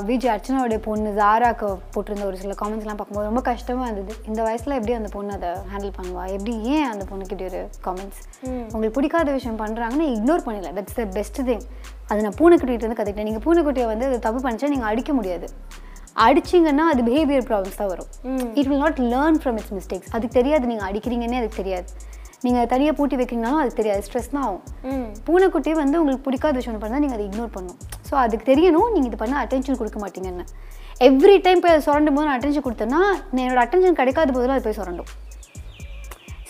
விஜய் 0.08 0.32
அர்ச்சனாவுடைய 0.32 0.78
பொண்ணு 0.84 1.10
ஜாராக்கு 1.20 1.68
போட்டிருந்த 1.94 2.24
ஒரு 2.30 2.36
சில 2.42 2.52
காமெண்ட்ஸ்லாம் 2.60 2.98
பார்க்கும்போது 2.98 3.28
ரொம்ப 3.30 3.40
கஷ்டமாக 3.48 3.86
இருந்தது. 3.88 4.12
இந்த 4.30 4.40
வயசில் 4.46 4.76
எப்படி 4.76 4.94
அந்த 4.98 5.08
பொண்ணு 5.14 5.32
அதை 5.38 5.50
ஹேண்டில் 5.72 5.94
பண்ணுவா? 5.96 6.24
எப்படி 6.36 6.52
ஏன் 6.74 6.86
அந்த 6.90 7.04
பொண்ணுக்கு 7.10 7.34
இப்படி 7.36 7.48
ஒரு 7.50 7.62
காமெண்ட்ஸ் 7.86 8.20
உங்களுக்கு 8.74 8.96
பிடிக்காத 8.98 9.32
விஷயம் 9.38 9.58
பண்ணுறாங்கன்னா 9.62 10.06
இக்னோர் 10.16 10.44
பண்ணிடல 10.46 10.72
தட்ஸ் 10.78 10.98
த 11.00 11.06
பெஸ்ட் 11.16 11.40
திங் 11.48 11.64
அது 12.10 12.24
நான் 12.26 12.38
பூனைக்குட்டிகிட்ட 12.40 12.86
வந்து 12.86 12.98
கற்றுக்கிட்டேன் 13.00 13.30
நீங்கள் 13.30 13.46
பூனைக்குட்டியை 13.48 13.88
வந்து 13.92 14.08
அது 14.10 14.18
தப்பு 14.28 14.42
பண்ணிச்சா 14.46 14.72
நீங்கள் 14.74 14.90
அடிக்க 14.92 15.12
முடியாது. 15.18 15.48
அடிச்சிங்கன்னா 16.26 16.84
அது 16.94 17.02
பிஹேவியர் 17.06 17.46
ப்ராப்ளம்ஸ் 17.50 17.78
தான் 17.82 17.92
வரும். 17.92 18.10
It 18.58 18.68
will 18.70 18.82
not 18.86 19.00
learn 19.12 19.38
from 19.42 19.56
its 19.60 19.74
mistakes 19.78 20.12
அதுக்கு 20.16 20.36
தெரியாது. 20.40 20.64
நீங்கள் 20.72 20.88
அடிக்கிறீங்கன்னே 20.90 21.40
அதுக்கு 21.42 21.60
தெரியாது. 21.62 21.88
நீங்கள் 22.44 22.68
தனியாக 22.72 22.94
பூட்டி 22.98 23.16
வைக்கிறீங்கனாலும் 23.20 23.60
அதுக்கு 23.62 23.80
தெரியாது. 23.80 24.02
ஸ்ட்ரெஸ் 24.06 24.30
தான் 24.34 24.44
ஆகும். 24.48 24.62
பூனைக்குட்டி 25.26 25.72
வந்து 25.82 25.98
உங்களுக்கு 26.02 26.24
பிடிக்காத 26.28 26.54
விஷயம் 26.60 26.82
பண்ணால் 26.84 27.02
நீங்கள் 27.04 27.18
அதை 27.18 27.26
இக்னோர் 27.28 27.52
பண்ணணும். 27.56 27.80
ஸோ 28.08 28.14
அதுக்கு 28.24 28.46
தெரியணும் 28.52 28.90
நீங்கள் 28.94 29.10
இது 29.10 29.20
பண்ண 29.24 29.36
அட்டென்ஷன் 29.44 29.80
கொடுக்க 29.82 30.00
மாட்டீங்கன்னு. 30.04 30.46
எவ்ரி 31.08 31.36
டைம் 31.46 31.62
போய் 31.62 31.74
அதை 31.74 31.82
சுரண்டும் 31.88 32.16
போது 32.18 32.26
நான் 32.28 32.36
அட்டென்ஷன் 32.38 32.66
கொடுத்தேன்னா 32.68 33.02
நான் 33.32 33.44
என்னோட 33.44 33.62
அட்டென்ஷன் 33.66 33.98
கிடைக்காத 34.00 34.32
போதெல்லாம் 34.36 34.58
அது 34.58 34.66
போய் 34.68 34.78
சுரண்டும். 34.80 35.10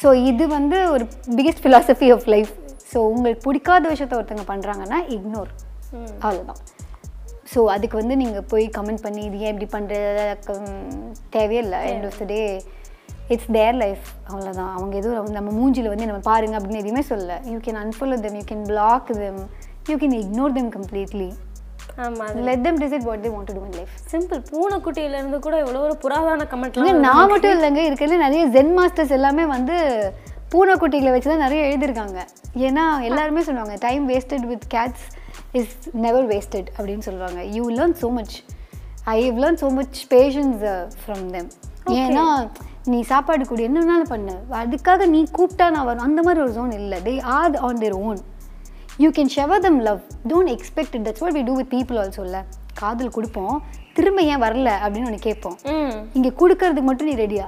ஸோ 0.02 0.10
இது 0.30 0.44
வந்து 0.56 0.78
ஒரு 0.94 1.04
biggest 1.38 1.62
philosophy 1.66 2.08
of 2.14 2.28
life 2.34 2.52
so 2.92 2.98
உங்களுக்கு 3.12 3.44
பிடிக்காத 3.48 3.84
விஷயத்த 3.92 4.16
ஒருத்தவங்க 4.18 4.46
பண்ணுறாங்கன்னா 4.50 4.98
இக்னோர் 5.14 5.50
அவ்வளோதான் 6.24 6.60
ஸோ 7.52 7.60
அதுக்கு 7.74 7.96
வந்து 8.00 8.14
நீங்கள் 8.20 8.46
போய் 8.52 8.64
கமெண்ட் 8.76 9.02
பண்ணி 9.06 9.22
இது 9.28 9.38
ஏன் 9.44 9.52
இப்படி 9.54 9.68
பண்ணுறது 9.74 10.24
தேவையில்லை. 11.36 11.80
End 11.92 12.06
of 12.08 12.18
the 12.22 12.26
day 12.32 12.40
it's 13.28 13.50
their 13.52 13.74
life 13.74 14.04
அவ்வளோதான் 14.30 14.72
அவங்க 14.76 14.94
எதுவும் 14.96 15.34
நம்ம 15.38 15.50
மூஞ்சில 15.60 15.88
வந்து 15.92 16.06
நம்ம 16.10 16.20
பாருங்க 16.30 16.56
அப்படின்னு 16.58 16.82
எதுவுமே 16.84 17.02
சொல்லல. 17.10 17.34
You 17.52 17.58
can 17.66 17.80
unfollow 17.84 18.18
them 18.24 18.34
you 18.40 18.44
can 18.50 18.64
block 18.72 19.06
them 19.22 19.36
you 19.90 19.96
can 20.02 20.16
ignore 20.22 20.54
them 20.58 20.68
completely. 20.76 21.30
ஆமாம் 22.04 22.38
let 22.48 22.60
them 22.66 22.76
decide 22.82 23.04
what 23.08 23.18
they 23.24 23.32
want 23.36 23.46
to 23.50 23.54
do 23.56 23.62
in 23.66 23.72
life. 23.78 23.90
Simple 24.12 24.40
பூனைக்குட்டியிலேருந்து 24.52 25.38
கூட 25.46 25.56
இவ்வளோ 25.62 25.80
ஒரு 25.88 25.96
புராதன 26.04 26.46
கமெண்ட்லாம் 26.52 27.00
நான் 27.08 27.28
மட்டும் 27.32 27.54
இல்லைங்க. 27.56 27.82
இருக்கிறதுல 27.88 28.18
நிறைய 28.26 28.44
ஜென் 28.56 28.72
மாஸ்டர்ஸ் 28.78 29.16
எல்லாமே 29.18 29.44
வந்து 29.56 29.76
பூனைக்குட்டிகளை 30.54 31.12
வச்சு 31.14 31.30
தான் 31.30 31.44
நிறைய 31.46 31.60
எழுதியிருக்காங்க. 31.68 32.18
ஏன்னா 32.66 32.84
எல்லாருமே 33.10 33.42
சொல்லுவாங்க 33.42 33.76
time 33.86 34.08
wasted 34.08 34.46
with 34.50 34.66
cats 34.74 35.06
is 35.60 35.74
never 36.06 36.26
wasted 36.32 36.68
அப்படின்னு 36.76 37.06
சொல்லுவாங்க. 37.08 37.42
You 37.56 37.64
learn 37.70 37.96
so 38.02 38.10
much 38.18 38.34
I 39.16 39.30
learn 39.30 39.60
so 39.62 39.70
much 39.78 39.98
patience 40.14 40.62
from 41.02 41.26
them 41.36 41.50
ஏன்னா 42.02 42.26
நீ 42.92 42.98
சாப்பாடு 43.10 43.44
கூட 43.50 43.60
என்ன 43.68 43.78
வேணாலும் 43.84 44.10
பண்ணு? 44.12 44.34
அதுக்காக 44.62 45.06
நீ 45.14 45.20
கூப்பிட்டா 45.36 45.66
நான் 45.74 45.86
வரும் 45.88 46.06
அந்த 46.08 46.20
மாதிரி 46.26 46.42
ஒரு 46.44 46.52
ஜோன் 46.56 46.72
இல்லை. 46.80 46.98
They 47.06 47.14
are 47.36 47.56
on 47.68 47.80
their 47.82 47.96
own 48.08 48.20
you 49.02 49.08
can 49.18 49.32
shower 49.36 49.62
them 49.66 49.78
love 49.86 50.00
don't 50.30 50.52
expect 50.54 50.98
that's 51.06 51.22
what 51.24 51.36
we 51.38 51.42
do 51.48 51.54
with 51.60 51.72
people 51.74 51.98
also 52.02 52.22
இல்லை? 52.28 52.42
காதல் 52.80 53.14
கொடுப்போம். 53.16 53.56
திரும்ப 53.96 54.20
ஏன் 54.32 54.42
வரல? 54.44 54.70
அப்படின்னு 54.84 55.08
ஒன்று 55.10 55.26
கேட்போம். 55.28 55.56
இங்கே 56.18 56.32
கொடுக்கறதுக்கு 56.42 56.88
மட்டும் 56.90 57.08
நீ 57.10 57.14
ரெடியா 57.24 57.46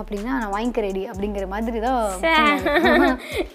அப்படின்னா 0.00 0.32
நான் 0.40 0.52
வாங்கிக்க 0.54 0.80
ரெடி 0.86 1.02
அப்படிங்கிற 1.10 1.44
மாதிரி 1.52 1.78
தான் 1.86 2.00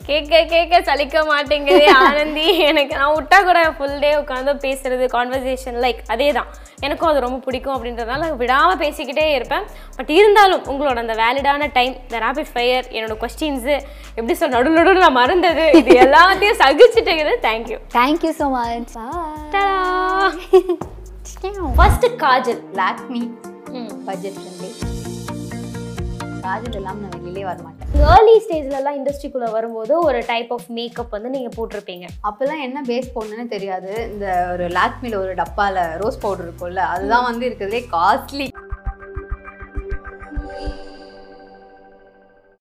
கேட்க 0.10 0.34
கேட்க 0.54 0.82
சலிக்க 0.90 1.24
மாட்டேங்குது 1.30 1.86
ஆனந்தி. 2.04 2.46
எனக்கு 2.70 2.94
நான் 3.02 3.16
விட்டா 3.18 3.40
கூட 3.48 3.60
ஃபுல் 3.78 3.98
டே 4.04 4.12
உட்காந்து 4.22 4.54
பேசுறது 4.66 5.08
கான்வர்சேஷன் 5.16 5.80
லைக் 5.86 6.02
அதே 6.14 6.30
தான் 6.38 6.50
எனக்கும் 6.88 7.10
அது 7.12 7.26
ரொம்ப 7.26 7.40
பிடிக்கும் 7.48 7.76
அப்படின்றதுனால 7.76 8.30
விடாம 8.42 8.70
பேசிக்கிட்டே 8.84 9.26
இருப்பேன். 9.38 9.66
பட் 9.98 10.12
இருந்தாலும் 10.20 10.64
உங்களோட 10.74 10.98
அந்த 11.06 11.16
வேலிடான 11.24 11.70
டைம் 11.78 11.94
இந்த 12.04 12.20
ரேபிட் 12.26 12.52
ஃபயர் 12.54 12.88
என்னோட 12.96 13.18
கொஸ்டின்ஸு 13.24 13.76
எப்படி 14.18 14.36
சொல்ல 14.42 14.56
நடு 14.58 14.78
நடுவில் 14.78 15.06
நான் 15.06 15.20
மறந்தது 15.22 15.66
இது 15.82 15.98
எல்லாத்தையும் 16.06 16.62
சகிச்சுட்டேங்குது. 16.64 17.36
Thank you 17.48 17.80
thank you 18.00 18.34
so 18.42 18.48
much 18.62 18.96
first 21.78 22.08
kajal 22.24 22.62
Lakme 22.82 23.24
budget 24.08 24.40
friendly 24.40 24.99
kajal 26.46 26.78
இல்லாமல் 26.80 27.04
நான் 27.04 27.16
வெளியிலே 27.16 27.44
வர 27.48 27.60
மாட்டேன். 27.66 27.88
ஏர்லி 28.12 28.36
ஸ்டேஜ்லலாம் 28.44 28.98
இண்டஸ்ட்ரிக்குள்ளே 29.00 29.50
வரும்போது 29.58 29.94
ஒரு 30.00 30.20
டைப் 30.28 30.52
ஆஃப் 30.54 30.68
மேக்கப் 30.78 31.14
வந்து 31.16 31.30
நீங்கள் 31.36 31.56
போட்டிருப்பீங்க. 31.58 32.06
அப்போல்லாம் 32.30 32.64
என்ன 32.68 32.84
பேஸ் 32.88 33.14
போடணும்னு 33.16 33.48
தெரியாது. 33.56 33.92
இந்த 34.14 34.48
ஒரு 34.52 34.68
லாக்மில 34.78 35.20
ஒரு 35.24 35.34
டப்பால 35.42 35.86
ரோஸ் 36.04 36.22
பவுடர் 36.26 36.48
இருக்கும்ல 36.48 36.84
அதுதான் 36.96 37.28
வந்து 37.30 37.46
இருக்கிறதுலே 37.50 37.84
காஸ்ட்லி 37.96 38.48